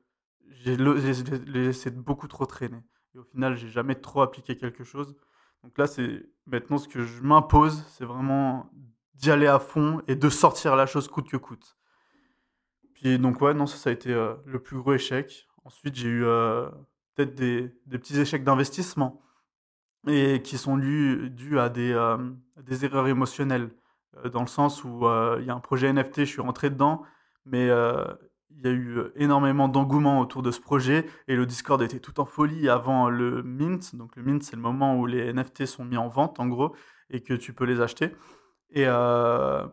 [0.50, 2.84] j'ai laissé beaucoup trop traîner.
[3.16, 5.16] Et au final, j'ai jamais trop appliqué quelque chose.
[5.64, 8.70] Donc là, c'est maintenant ce que je m'impose, c'est vraiment
[9.16, 11.78] d'y aller à fond et de sortir la chose coûte que coûte.
[12.93, 15.47] Puis donc ouais, non, ça, a été euh, le plus gros échec.
[15.66, 16.70] Ensuite, j'ai eu euh,
[17.16, 19.22] peut-être des, petits échecs d'investissement
[20.08, 23.72] et qui sont dus, dus à euh, des erreurs émotionnelles,
[24.32, 25.04] dans le sens où
[25.38, 27.04] il y a un projet NFT, je suis rentré dedans,
[27.45, 27.70] mais
[28.52, 32.00] il y a eu euh, énormément d'engouement autour de ce projet et le Discord était
[32.00, 33.95] tout en folie avant le mint.
[33.95, 36.76] Donc le mint, c'est le moment où les NFT sont mis en vente en gros
[37.10, 38.16] et que tu peux les acheter.
[38.72, 39.66] Et euh,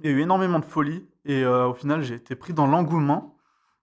[0.00, 2.66] il y a eu énormément de folie et euh, au final, j'ai été pris dans
[2.66, 3.36] l'engouement.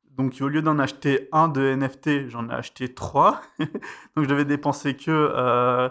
[0.10, 3.42] Donc au lieu d'en acheter un de NFT, j'en ai acheté trois.
[3.60, 5.90] Donc je devais dépenser que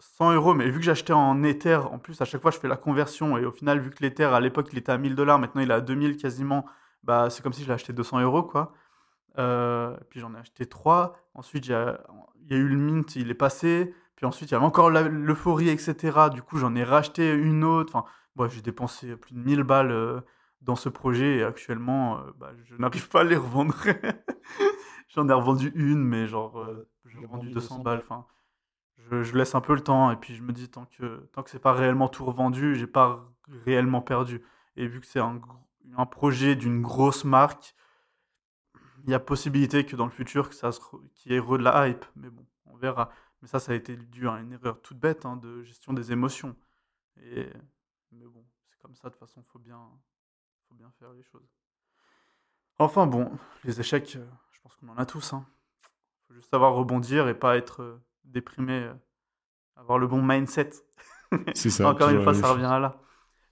[0.00, 2.68] 100 euros, mais vu que j'achetais en Ether, en plus à chaque fois je fais
[2.68, 5.38] la conversion et au final, vu que l'Ether à l'époque il était à 1000 dollars,
[5.38, 6.66] maintenant il est à 2000 quasiment
[7.02, 8.72] bah, c'est comme si je l'ai acheté 200 euros, quoi.
[9.38, 11.16] Euh, puis j'en ai acheté 3.
[11.34, 11.98] Ensuite, il y, a,
[12.50, 13.94] eu le mint, il est passé.
[14.16, 16.28] Puis ensuite, il y avait encore l'euphorie, etc.
[16.32, 17.94] Du coup, j'en ai racheté une autre.
[17.94, 20.20] Enfin, bref, j'ai dépensé plus de 1000 balles euh,
[20.60, 23.74] dans ce projet et actuellement, euh, bah, je n'arrive pas à les revendre.
[25.08, 26.66] j'en ai revendu une, mais genre,
[27.06, 28.00] j'ai vendu 200 balles.
[28.00, 28.26] Enfin,
[28.98, 31.42] je, je, laisse un peu le temps et puis je me dis, tant que, tant
[31.42, 33.24] que c'est pas réellement tout revendu, j'ai pas
[33.64, 34.42] réellement perdu.
[34.76, 37.74] Et vu que c'est un gros un projet d'une grosse marque,
[39.04, 40.70] il y a possibilité que dans le futur, que ça
[41.14, 42.04] qu'il y ait de la hype.
[42.16, 43.10] Mais bon, on verra.
[43.40, 46.12] Mais ça, ça a été dû à une erreur toute bête hein, de gestion des
[46.12, 46.54] émotions.
[47.22, 47.48] Et,
[48.12, 49.80] mais bon, c'est comme ça, de toute façon, il faut bien,
[50.68, 51.48] faut bien faire les choses.
[52.78, 53.30] Enfin bon,
[53.64, 55.32] les échecs, euh, je pense qu'on en a tous.
[55.32, 55.46] Il hein.
[56.26, 58.94] faut juste savoir rebondir et pas être euh, déprimé, euh,
[59.76, 60.70] avoir le bon mindset.
[61.54, 61.88] C'est ça.
[61.88, 63.00] Encore une fois, ça revient à là.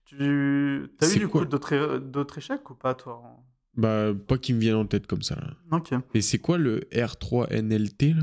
[0.08, 3.22] Tu as eu du coup d'autres échecs ou pas, toi
[3.74, 5.36] Bah, pas qui me viennent en tête comme ça.
[5.70, 5.92] Ok.
[6.14, 8.22] Et c'est quoi le R3NLT là?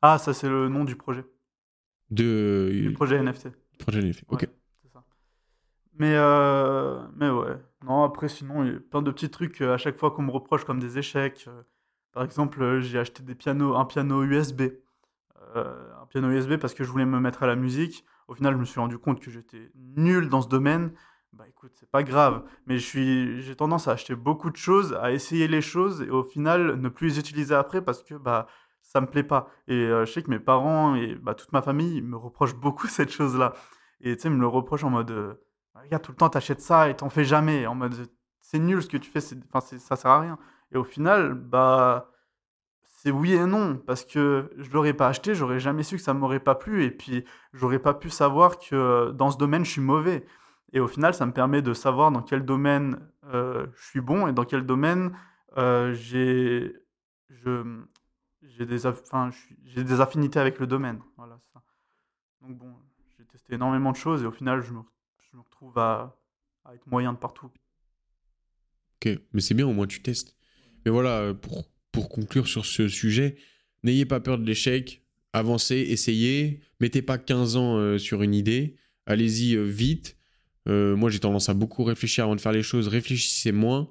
[0.00, 1.26] Ah, ça c'est le nom du projet.
[2.10, 2.70] De...
[2.72, 3.48] Du projet NFT.
[3.78, 4.48] Projet NFT, ok.
[4.90, 5.04] ça.
[5.98, 6.98] Mais, euh...
[7.14, 7.58] mais ouais.
[7.84, 10.22] Non, après, sinon, il y a plein de petits trucs euh, à chaque fois qu'on
[10.22, 11.44] me reproche comme des échecs.
[11.46, 11.62] Euh,
[12.12, 14.62] par exemple, euh, j'ai acheté des pianos, un piano USB.
[15.54, 18.06] un piano USB parce que je voulais me mettre à la musique.
[18.28, 20.92] Au final, je me suis rendu compte que j'étais nul dans ce domaine.
[21.32, 22.44] Bah écoute, c'est pas grave.
[22.66, 26.76] Mais j'ai tendance à acheter beaucoup de choses, à essayer les choses et au final
[26.80, 28.46] ne plus les utiliser après parce que bah
[28.82, 29.48] ça me plaît pas.
[29.66, 32.86] Et euh, je sais que mes parents et bah, toute ma famille me reprochent beaucoup
[32.88, 33.52] cette chose-là.
[34.00, 35.34] Et tu sais, me le reprochent en mode, euh,
[35.74, 37.66] regarde tout le temps t'achètes ça et t'en fais jamais.
[37.66, 37.94] En mode,
[38.40, 40.38] c'est nul ce que tu fais, ça sert à rien.
[40.72, 42.10] Et au final, bah
[43.04, 46.14] c'est oui et non, parce que je l'aurais pas acheté, j'aurais jamais su que ça
[46.14, 49.72] m'aurait pas plu, et puis j'aurais pas pu savoir que euh, dans ce domaine je
[49.72, 50.24] suis mauvais.
[50.72, 54.26] Et au final, ça me permet de savoir dans quel domaine euh, je suis bon
[54.26, 55.14] et dans quel domaine
[55.58, 56.72] euh, j'ai
[58.58, 58.86] des,
[60.00, 61.00] affinités avec le domaine.
[61.52, 61.62] Ça.
[62.40, 62.74] Donc bon,
[63.18, 64.80] j'ai testé énormément de choses et au final, je me,
[65.30, 66.16] je me retrouve à,
[66.64, 67.50] à, être moyen de partout.
[68.96, 70.34] Ok, mais c'est bien, au moins tu testes.
[70.84, 71.64] Mais voilà, pour
[71.94, 73.36] pour conclure sur ce sujet,
[73.84, 78.76] n'ayez pas peur de l'échec, avancez, essayez, mettez pas 15 ans euh, sur une idée,
[79.06, 80.18] allez-y euh, vite.
[80.66, 83.90] Euh, moi j'ai tendance à beaucoup réfléchir avant de faire les choses, réfléchissez moins,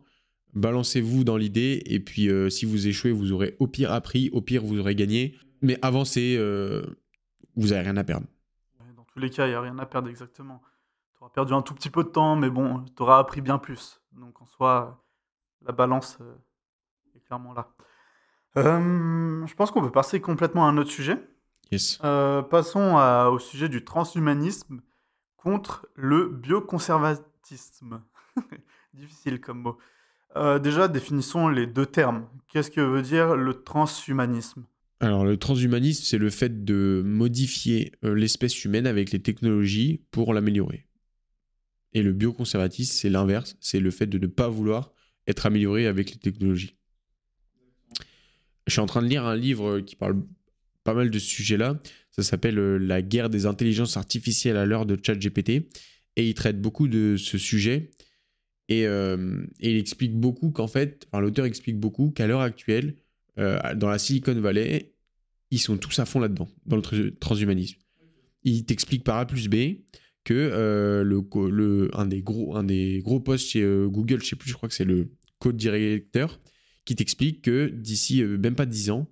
[0.54, 4.64] balancez-vous dans l'idée, et puis si vous échouez, vous aurez au pire appris, au pire
[4.64, 6.38] vous aurez gagné, mais avancez,
[7.56, 8.28] vous n'avez rien à perdre.
[8.97, 10.62] Dans tous les cas, il n'y a rien à perdre exactement.
[11.14, 13.60] Tu auras perdu un tout petit peu de temps, mais bon, tu auras appris bien
[13.60, 14.01] plus.
[14.12, 15.06] Donc en soi,
[15.66, 16.18] la balance
[17.16, 17.72] est clairement là.
[18.58, 21.18] Euh, je pense qu'on peut passer complètement à un autre sujet.
[21.72, 21.99] Yes.
[22.04, 22.95] Euh, passons
[23.32, 24.82] au sujet du transhumanisme
[25.38, 28.01] contre le bioconservatisme.
[28.93, 29.78] Difficile comme mot.
[30.36, 32.28] Euh, déjà, définissons les deux termes.
[32.47, 34.66] Qu'est-ce que veut dire le transhumanisme?
[34.99, 40.86] Alors, le transhumanisme, c'est le fait de modifier l'espèce humaine avec les technologies pour l'améliorer.
[41.93, 44.93] Et le bioconservatisme, c'est l'inverse, c'est le fait de ne pas vouloir
[45.28, 46.78] être amélioré avec les technologies.
[48.68, 50.24] Je suis en train de lire un livre qui parle
[50.84, 51.82] pas mal de ce sujet-là.
[52.11, 55.70] Ça s'appelle euh, La guerre des intelligences artificielles à l'heure de ChatGPT.
[56.16, 57.91] Et il traite beaucoup de ce sujet.
[58.70, 62.95] Et, euh, il explique beaucoup qu'en fait, enfin, l'auteur explique beaucoup qu'à l'heure actuelle,
[63.36, 64.93] dans la Silicon Valley,
[65.49, 67.80] ils sont tous à fond là-dedans, dans le transhumanisme.
[68.43, 69.80] Ils t'expliquent par A plus B
[70.24, 74.51] que le, le, un, des gros, un des gros postes chez Google, je sais plus,
[74.51, 75.09] je crois que c'est le
[75.39, 76.39] code directeur,
[76.86, 79.08] qui t'explique que d'ici même pas 10 ans,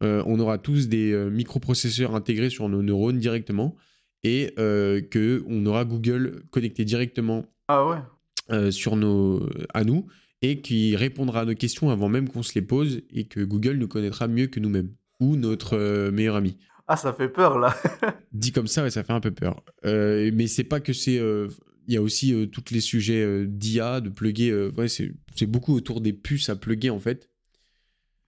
[0.00, 3.76] on aura tous des microprocesseurs intégrés sur nos neurones directement
[4.24, 8.70] et que on aura Google connecté directement ah ouais.
[8.72, 10.06] sur nos, à nous
[10.42, 13.76] et qui répondra à nos questions avant même qu'on se les pose et que Google
[13.76, 16.56] nous connaîtra mieux que nous-mêmes ou notre euh, meilleur ami.
[16.88, 17.74] Ah, ça fait peur là.
[18.32, 19.62] Dit comme ça, ouais, ça fait un peu peur.
[19.86, 21.18] Euh, mais c'est pas que c'est.
[21.18, 21.48] Euh,
[21.86, 24.68] il y a aussi euh, tous les sujets d'IA, de plugger.
[24.76, 27.28] ouais, c'est beaucoup autour des puces à plugger en fait.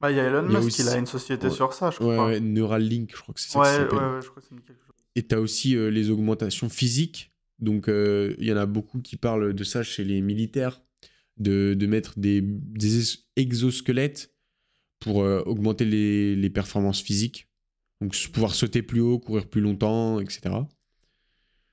[0.01, 2.27] Bah, il y a Elon Musk qui a une société sur ça, je crois.
[2.27, 3.61] Ouais, Neuralink, je crois que c'est ça.
[3.61, 4.95] Ouais, ouais, ouais, je crois que c'est quelque chose.
[5.17, 7.33] Et tu as aussi les augmentations physiques.
[7.61, 10.83] Donc, il y en a beaucoup qui parlent de ça chez les militaires
[11.37, 14.33] de, de mettre des, des, exosquelettes
[15.01, 17.49] pour euh, augmenter les, les, performances physiques.
[18.01, 20.55] Donc pouvoir sauter plus haut, courir plus longtemps, etc.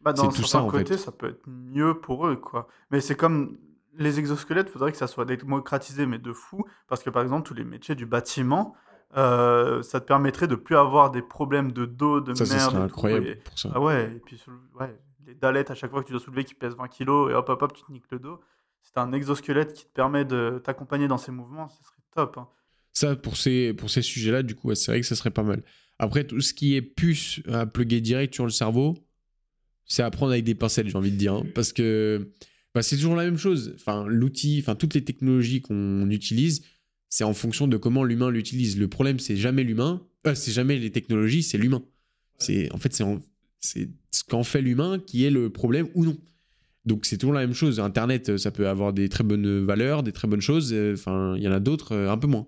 [0.03, 2.67] Bah dans tout ça, côté, ça peut être mieux pour eux, quoi.
[2.89, 3.57] Mais c'est comme
[3.97, 7.47] les exosquelettes, il faudrait que ça soit démocratisé, mais de fou, parce que par exemple,
[7.47, 8.75] tous les métiers du bâtiment,
[9.17, 12.37] euh, ça te permettrait de plus avoir des problèmes de dos, de merde.
[12.37, 13.69] Ça serait incroyable pour ça.
[13.75, 14.41] Ah ouais, et puis
[14.79, 17.35] ouais, les dalettes à chaque fois que tu dois soulever qui pèsent 20 kilos, et
[17.35, 18.39] hop, hop, hop, tu te niques le dos
[18.83, 22.37] c'est un exosquelette qui te permet de t'accompagner dans ces mouvements, ce serait top.
[22.37, 22.47] Hein.
[22.93, 25.63] Ça, pour ces, pour ces sujets-là, du coup, c'est vrai que ça serait pas mal.
[25.97, 28.95] Après, tout ce qui est puce à plugger direct sur le cerveau,
[29.85, 31.33] c'est à prendre avec des pincettes, j'ai envie de dire.
[31.33, 32.31] Hein, parce que
[32.73, 33.73] bah, c'est toujours la même chose.
[33.75, 36.63] Enfin, l'outil, enfin, toutes les technologies qu'on utilise,
[37.09, 38.77] c'est en fonction de comment l'humain l'utilise.
[38.79, 41.83] Le problème, c'est jamais l'humain, euh, c'est jamais les technologies, c'est l'humain.
[42.37, 43.03] C'est en fait,
[43.59, 46.17] c'est ce qu'en fait l'humain qui est le problème ou non.
[46.85, 47.79] Donc c'est toujours la même chose.
[47.79, 50.71] Internet, ça peut avoir des très bonnes valeurs, des très bonnes choses.
[50.73, 52.47] Euh, enfin, il y en a d'autres euh, un peu moins.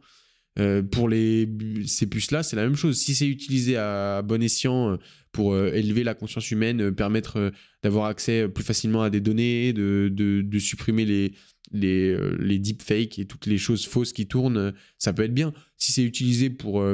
[0.91, 1.49] Pour les,
[1.85, 2.99] ces puces-là, c'est la même chose.
[2.99, 4.97] Si c'est utilisé à bon escient
[5.31, 7.51] pour élever la conscience humaine, permettre
[7.81, 11.33] d'avoir accès plus facilement à des données, de, de, supprimer les,
[11.71, 15.53] les, les deepfakes et toutes les choses fausses qui tournent, ça peut être bien.
[15.77, 16.85] Si c'est utilisé pour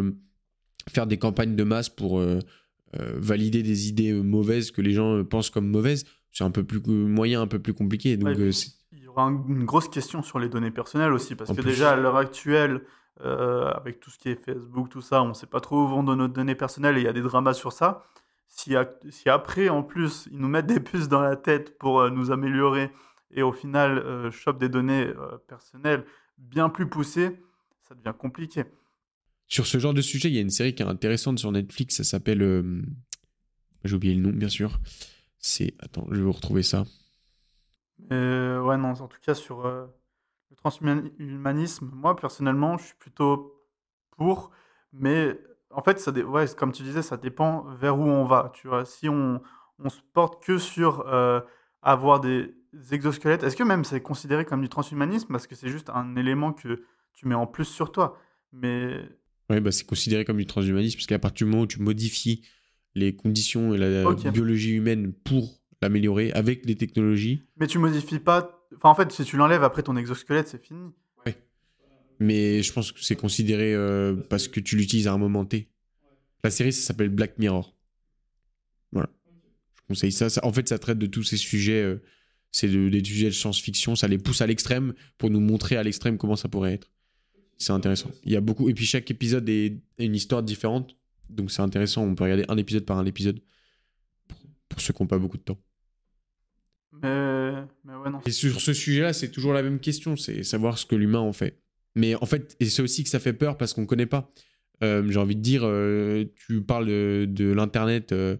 [0.89, 2.24] faire des campagnes de masse, pour
[2.93, 7.41] valider des idées mauvaises que les gens pensent comme mauvaises, c'est un peu plus moyen,
[7.41, 8.18] un peu plus compliqué.
[8.18, 8.51] Donc, euh,
[8.91, 11.95] il y aura une grosse question sur les données personnelles aussi, parce que déjà à
[11.95, 12.82] l'heure actuelle,
[13.22, 15.88] euh, avec tout ce qui est Facebook, tout ça, on ne sait pas trop où
[15.88, 18.05] vont nos données personnelles et il y a des dramas sur ça.
[18.47, 18.76] Si,
[19.09, 22.32] si, après, en plus, ils nous mettent des puces dans la tête pour euh, nous
[22.32, 22.91] améliorer
[23.32, 25.11] et au final euh, chopent des données
[25.47, 26.05] personnelles
[26.38, 27.39] bien plus poussées,
[27.88, 28.63] ça devient compliqué.
[29.47, 31.97] Sur ce genre de sujet, il y a une série qui est intéressante sur Netflix,
[31.97, 32.86] ça s'appelle...
[33.84, 34.80] J'ai oublié le nom, bien sûr.
[35.38, 35.74] C'est.
[35.80, 36.86] Attends, je vais vous retrouver ça.
[38.11, 39.86] Euh, ouais, non, en tout cas, sur euh,
[40.50, 43.66] le transhumanisme, moi, personnellement, je suis plutôt
[44.18, 44.52] pour.
[44.93, 45.38] Mais
[45.70, 48.52] en fait, ça ouais, comme tu disais, ça dépend vers où on va.
[48.54, 49.41] Tu vois, si on,
[49.78, 51.41] on se porte que sur euh,
[51.82, 52.54] avoir des
[52.91, 56.54] exosquelettes, est-ce que même c'est considéré comme du transhumanisme Parce que c'est juste un élément
[56.54, 56.84] que
[57.14, 58.18] tu mets en plus sur toi?
[58.52, 59.02] Mais.
[59.50, 62.43] Oui, bah, c'est considéré comme du transhumanisme parce qu'à partir du moment où tu modifies
[62.95, 67.43] les conditions et la biologie humaine pour l'améliorer avec les technologies.
[67.58, 68.59] Mais tu modifies pas.
[68.76, 70.91] Enfin, en fait, si tu l'enlèves après ton exosquelette, c'est fini.
[71.26, 71.34] Oui.
[72.20, 75.70] Mais je pense que c'est considéré euh, parce que tu l'utilises à un moment T.
[76.43, 77.76] La série, ça s'appelle Black Mirror.
[78.91, 79.09] Voilà.
[79.76, 80.28] Je conseille ça.
[80.43, 81.84] En fait, ça traite de tous ces sujets.
[81.84, 82.01] Euh,
[82.51, 83.95] c'est des sujets de science-fiction.
[83.95, 86.91] Ça les pousse à l'extrême pour nous montrer à l'extrême comment ça pourrait être.
[87.57, 88.09] C'est intéressant.
[88.24, 88.70] Il y a beaucoup.
[88.70, 90.95] Et puis chaque épisode est une histoire différente.
[91.30, 93.39] Donc c'est intéressant, on peut regarder un épisode par un épisode
[94.67, 95.59] pour, ceux qui n'ont pas beaucoup de temps.
[96.92, 98.20] Mais, mais ouais, non.
[98.26, 101.34] Et sur ce sujet-là, c'est toujours la même question, c'est savoir ce que l'humain en
[101.34, 101.60] fait.
[101.96, 104.30] Mais en fait, et c'est aussi que ça fait peur parce qu'on ne connaît pas.
[104.84, 108.38] Euh, j'ai envie de dire, euh, tu parles de, l'Internet euh,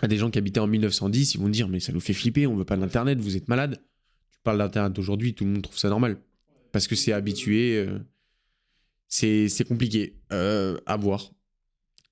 [0.00, 2.46] à des gens qui habitaient en 1910, ils vont dire, mais ça nous fait flipper,
[2.46, 3.82] on veut pas d'Internet, vous êtes malade.
[4.30, 6.18] Tu parles d'Internet aujourd'hui, tout le monde trouve ça normal.
[6.72, 7.86] Parce que c'est habitué,
[9.08, 11.30] c'est compliqué à voir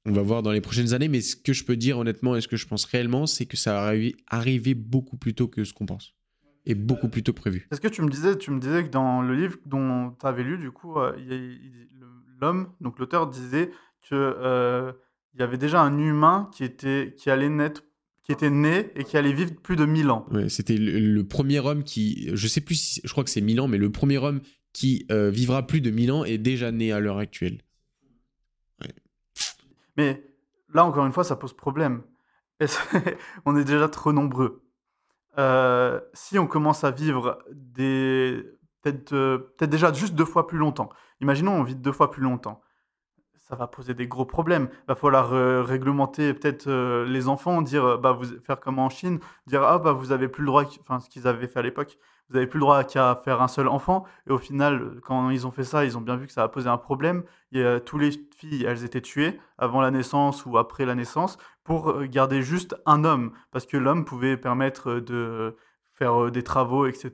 [0.06, 2.40] on va voir dans les prochaines années, mais ce que je peux dire honnêtement et
[2.40, 3.94] ce que je pense réellement, c'est que ça va
[4.28, 6.14] arriver beaucoup plus tôt que ce qu'on pense.
[6.66, 7.68] Et beaucoup plus tôt que prévu.
[7.70, 10.42] Est-ce que tu me disais, tu me disais que dans le livre dont tu avais
[10.42, 11.12] lu, du coup, euh,
[12.40, 13.70] l'homme, donc l'auteur disait
[14.08, 14.92] que euh,
[15.34, 17.82] il y avait déjà un humain qui était qui allait naître
[18.24, 20.26] qui était né et qui allait vivre plus de 1000 ans.
[20.32, 23.60] Ouais, c'était le, premier homme qui, je sais plus, si, je crois que c'est 1000
[23.60, 24.40] ans, mais le premier homme
[24.72, 27.58] qui euh, vivra plus de 1000 ans est déjà né à l'heure actuelle.
[29.96, 30.24] Mais
[30.72, 32.02] là, encore une fois, ça pose problème.
[33.44, 34.62] on est déjà trop nombreux?
[35.38, 38.44] Euh, si on commence à vivre des
[38.82, 40.90] peut-être euh, peut-être déjà juste deux fois plus longtemps.
[41.20, 42.60] Imaginons on vit deux fois plus longtemps.
[43.36, 44.68] Ça va poser des gros problèmes.
[44.72, 46.68] Il va falloir euh, réglementer peut-être
[47.04, 50.42] les enfants, dire bah vous faire comme en Chine, dire ah bah vous avez plus
[50.42, 51.98] le droit, enfin ce qu'ils avaient fait à l'époque,
[52.30, 54.04] vous avez plus le droit qu'à faire un seul enfant.
[54.26, 56.48] Et au final, quand ils ont fait ça, ils ont bien vu que ça a
[56.48, 57.22] posé un problème.
[57.52, 61.36] Et euh, tous les filles, elles étaient tuées avant la naissance ou après la naissance
[61.64, 65.54] pour euh, garder juste un homme, parce que l'homme pouvait permettre de
[65.98, 67.12] faire euh, des travaux, etc.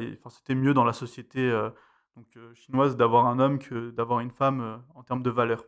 [0.00, 1.70] Et c'était mieux dans la société euh,
[2.36, 5.64] euh, chinoise d'avoir un homme que d'avoir une femme euh, en termes de valeur.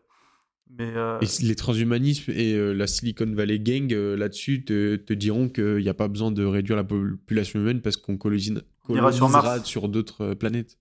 [0.80, 5.48] Euh, Et les transhumanismes et euh, la Silicon Valley Gang euh, là-dessus te, te diront
[5.50, 9.12] qu'il n'y a pas besoin de réduire la population humaine parce qu'on colonise- On ira
[9.12, 9.66] sur colonisera Mars.
[9.66, 10.78] sur d'autres euh, planètes.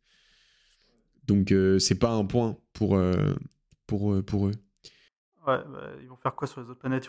[1.28, 3.36] Donc euh, c'est pas un point pour, euh,
[3.88, 4.52] pour, euh, pour eux.
[5.48, 7.08] ouais, bah, ils vont faire quoi sur les autres planètes?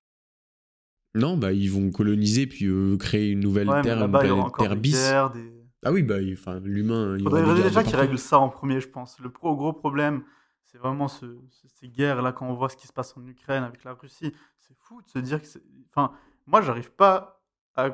[1.14, 4.76] Non, bah ils vont coloniser puis euh, créer une nouvelle Ouais, terre, une planète Terre
[4.76, 4.92] bis.
[4.92, 5.52] guerres, des...
[5.84, 7.16] Ah oui, bah enfin l'humain.
[7.18, 9.18] il faudrait guerres déjà qu'ils règlent ça en premier, je pense.
[9.18, 10.24] Le pro- gros problème,
[10.64, 13.62] c'est vraiment ce- ce- ces guerres-là, quand on voit ce qui se passe en Ukraine
[13.62, 14.32] avec la Russie.
[14.60, 15.46] C'est fou de se dire que.
[15.90, 16.12] Enfin,
[16.46, 17.42] moi, j'arrive pas
[17.76, 17.90] à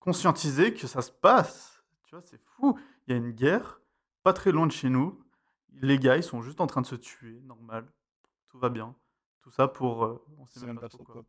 [0.00, 1.75] conscientiser que ça se passe.
[2.06, 2.78] Tu vois, c'est fou.
[3.06, 3.80] Il y a une guerre,
[4.22, 5.22] pas très loin de chez nous.
[5.72, 7.86] Les gars, ils sont juste en train de se tuer, normal.
[8.48, 8.94] Tout va bien.
[9.42, 10.04] Tout ça pour...
[10.04, 11.24] euh, on sait C'est même pas trop quoi.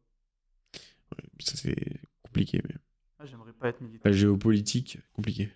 [1.40, 2.62] Ça c'est compliqué.
[2.68, 2.76] Mais...
[3.20, 4.12] Ah, j'aimerais pas être militaire.
[4.12, 5.52] La géopolitique, compliqué.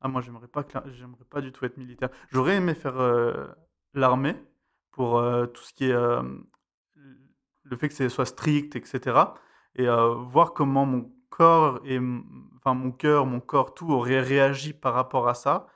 [0.00, 2.08] Ah, moi, j'aimerais pas, j'aimerais pas du tout être militaire.
[2.30, 3.46] J'aurais aimé faire euh,
[3.94, 4.36] l'armée
[4.92, 6.22] pour euh, tout ce qui est euh,
[7.64, 9.18] le fait que ce soit strict, etc.
[9.74, 11.98] Et euh, voir comment mon corps et
[12.56, 15.68] enfin mon cœur, mon corps, tout aurait réagi par rapport à ça.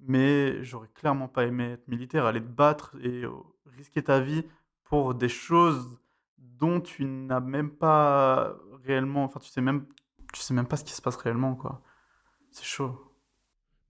[0.00, 3.30] Mais j'aurais clairement pas aimé être militaire, aller te battre et euh,
[3.66, 4.42] risquer ta vie
[4.84, 5.98] pour des choses
[6.38, 9.86] dont tu n'as même pas réellement, enfin tu sais même,
[10.32, 11.82] tu sais même pas ce qui se passe réellement, quoi.
[12.50, 12.98] C'est chaud.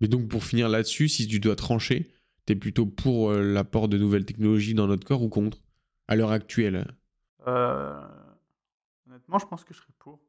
[0.01, 2.13] Mais donc pour finir là-dessus, si tu dois trancher,
[2.45, 5.59] t'es plutôt pour euh, l'apport de nouvelles technologies dans notre corps ou contre
[6.09, 6.97] À l'heure actuelle?
[7.47, 8.01] Euh,
[9.09, 10.21] honnêtement, je pense que je serais pour.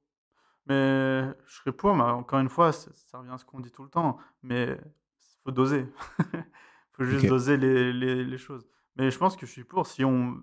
[0.68, 3.72] Mais je serais pour, mais encore une fois, ça, ça revient à ce qu'on dit
[3.72, 4.18] tout le temps.
[4.44, 5.86] Mais il faut doser.
[6.34, 6.44] Il
[6.94, 8.66] faut juste doser les, les- les choses.
[8.96, 9.88] Mais je pense que je suis pour.
[9.88, 10.42] Si on,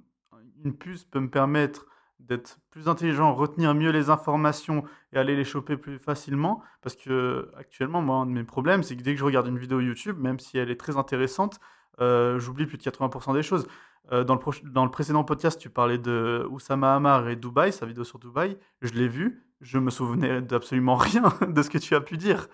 [0.64, 1.86] une puce peut me permettre
[2.18, 7.50] d'être plus intelligent, retenir mieux les informations et aller les choper plus facilement, parce que
[7.56, 10.18] actuellement, moi, un de mes problèmes, c'est que dès que je regarde une vidéo YouTube,
[10.18, 11.60] même si elle est très intéressante,
[12.00, 13.66] euh, j'oublie plus de 80% des choses.
[14.12, 17.86] Euh, dans, le dans le précédent podcast, tu parlais de Oussama Hamar et Dubaï, sa
[17.86, 18.58] vidéo sur Dubaï.
[18.82, 22.48] Je l'ai vu, je me souvenais d'absolument rien de ce que tu as pu dire.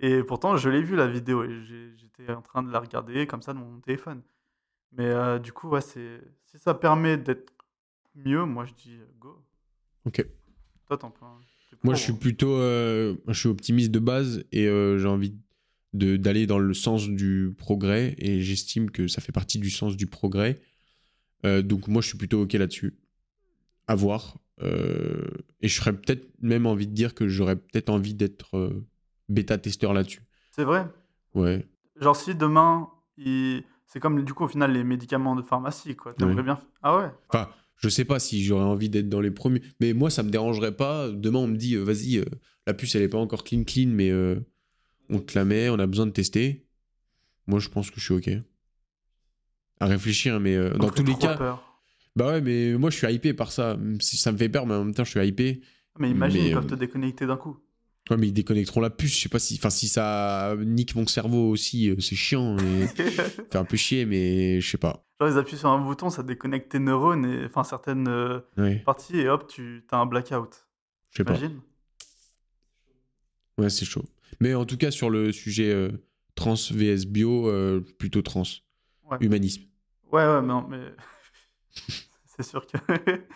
[0.00, 1.62] Et pourtant, je l'ai vu la vidéo et
[1.96, 4.22] j'étais en train de la regarder comme ça de mon téléphone.
[4.92, 6.00] Mais euh, du coup, ouais, si
[6.54, 7.52] ça permet d'être
[8.16, 9.44] mieux, moi je dis euh, go.
[10.04, 10.24] Ok.
[10.86, 11.44] Toi, t'en penses
[11.82, 12.18] Moi, je suis hein.
[12.20, 15.34] plutôt, euh, je suis optimiste de base et euh, j'ai envie
[15.92, 20.06] d'aller dans le sens du progrès et j'estime que ça fait partie du sens du
[20.06, 20.60] progrès.
[21.44, 22.98] Donc moi, je suis plutôt ok là-dessus.
[23.86, 24.36] À voir.
[24.62, 25.26] Euh,
[25.60, 28.86] et je serais peut-être même envie de dire que j'aurais peut-être envie d'être euh,
[29.28, 30.22] bêta-testeur là-dessus.
[30.50, 30.86] C'est vrai?
[31.34, 31.66] Ouais.
[32.00, 32.88] Genre, si demain,
[33.18, 33.64] il...
[33.86, 36.14] c'est comme du coup au final les médicaments de pharmacie, quoi.
[36.14, 36.42] T'aimerais Ouais.
[36.42, 36.58] bien.
[36.82, 37.10] Ah ouais?
[37.28, 40.30] Enfin, je sais pas si j'aurais envie d'être dans les premiers, mais moi, ça me
[40.30, 41.10] dérangerait pas.
[41.10, 42.24] Demain, on me dit, euh, vas-y, euh,
[42.66, 44.40] la puce, elle est pas encore clean, clean, mais euh,
[45.10, 46.66] on te la met, on a besoin de tester.
[47.46, 48.30] Moi, je pense que je suis ok.
[49.80, 51.75] À réfléchir, mais Ça me dans tous les cas, peur.
[52.16, 53.78] Bah ouais, mais moi, je suis hypé par ça.
[54.00, 55.60] Si ça me fait peur, mais en même temps, je suis hypé.
[55.98, 57.58] Mais imagine, mais, ils peuvent euh, te déconnecter d'un coup.
[58.10, 59.14] Ouais, mais ils déconnecteront la puce.
[59.16, 62.86] Je sais pas si, enfin, si ça nique mon cerveau aussi, euh, c'est chiant et
[62.96, 65.04] fait un peu chier, mais je sais pas.
[65.20, 68.82] Genre, ils appuient sur un bouton, ça déconnecte tes neurones et enfin certaines euh, Ouais,
[68.84, 70.66] parties et hop, tu as un blackout.
[71.10, 71.38] je sais pas.
[73.58, 74.04] Ouais, c'est chaud.
[74.40, 75.90] Mais en tout cas, sur le sujet euh,
[76.34, 78.42] trans vs bio, euh, plutôt trans.
[79.10, 79.16] Ouais.
[79.20, 79.62] Humanisme.
[80.12, 80.92] Ouais, ouais, mais mais
[82.24, 82.76] c'est sûr que.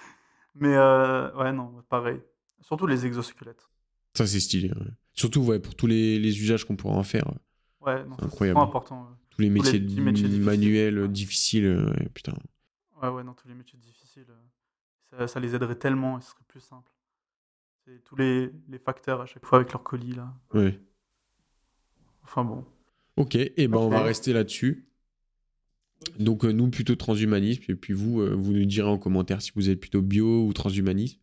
[0.55, 2.21] mais euh, ouais, non, pareil.
[2.61, 3.69] Surtout les exosquelettes.
[4.15, 4.69] Ça, c'est stylé.
[4.71, 4.87] ouais.
[5.13, 7.29] Surtout ouais, pour tous les, les usages qu'on pourra en faire.
[7.29, 7.35] euh,
[7.87, 8.61] Ouais, non, c'est Incroyable.
[8.61, 9.03] important.
[9.05, 9.17] ouais.
[9.31, 10.45] Tous les métiers, petits métiers difficiles.
[10.45, 11.65] manuels, euh, difficiles.
[11.67, 12.35] euh, ouais, putain.
[13.03, 16.31] Ouais, ouais, non, tous les métiers difficiles, euh, ça, ça les aiderait tellement et ce
[16.31, 16.91] serait plus simple.
[17.87, 20.35] C'est tous les, les facteurs à chaque fois avec leur colis là.
[20.53, 20.79] Ouais.
[22.25, 22.65] Enfin bon.
[23.17, 24.87] Ok, et ben on va rester là-dessus.
[26.19, 29.53] Donc euh, nous plutôt transhumanisme et puis vous euh, vous nous direz en commentaire si
[29.55, 31.19] vous êtes plutôt bio ou transhumanisme.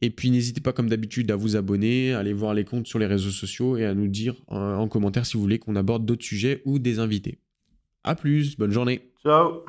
[0.00, 2.98] Et puis n'hésitez pas comme d'habitude à vous abonner, à aller voir les comptes sur
[2.98, 6.04] les réseaux sociaux et à nous dire euh, en commentaire si vous voulez qu'on aborde
[6.04, 7.38] d'autres sujets ou des invités.
[8.02, 9.12] A plus, bonne journée.
[9.22, 9.62] Ciao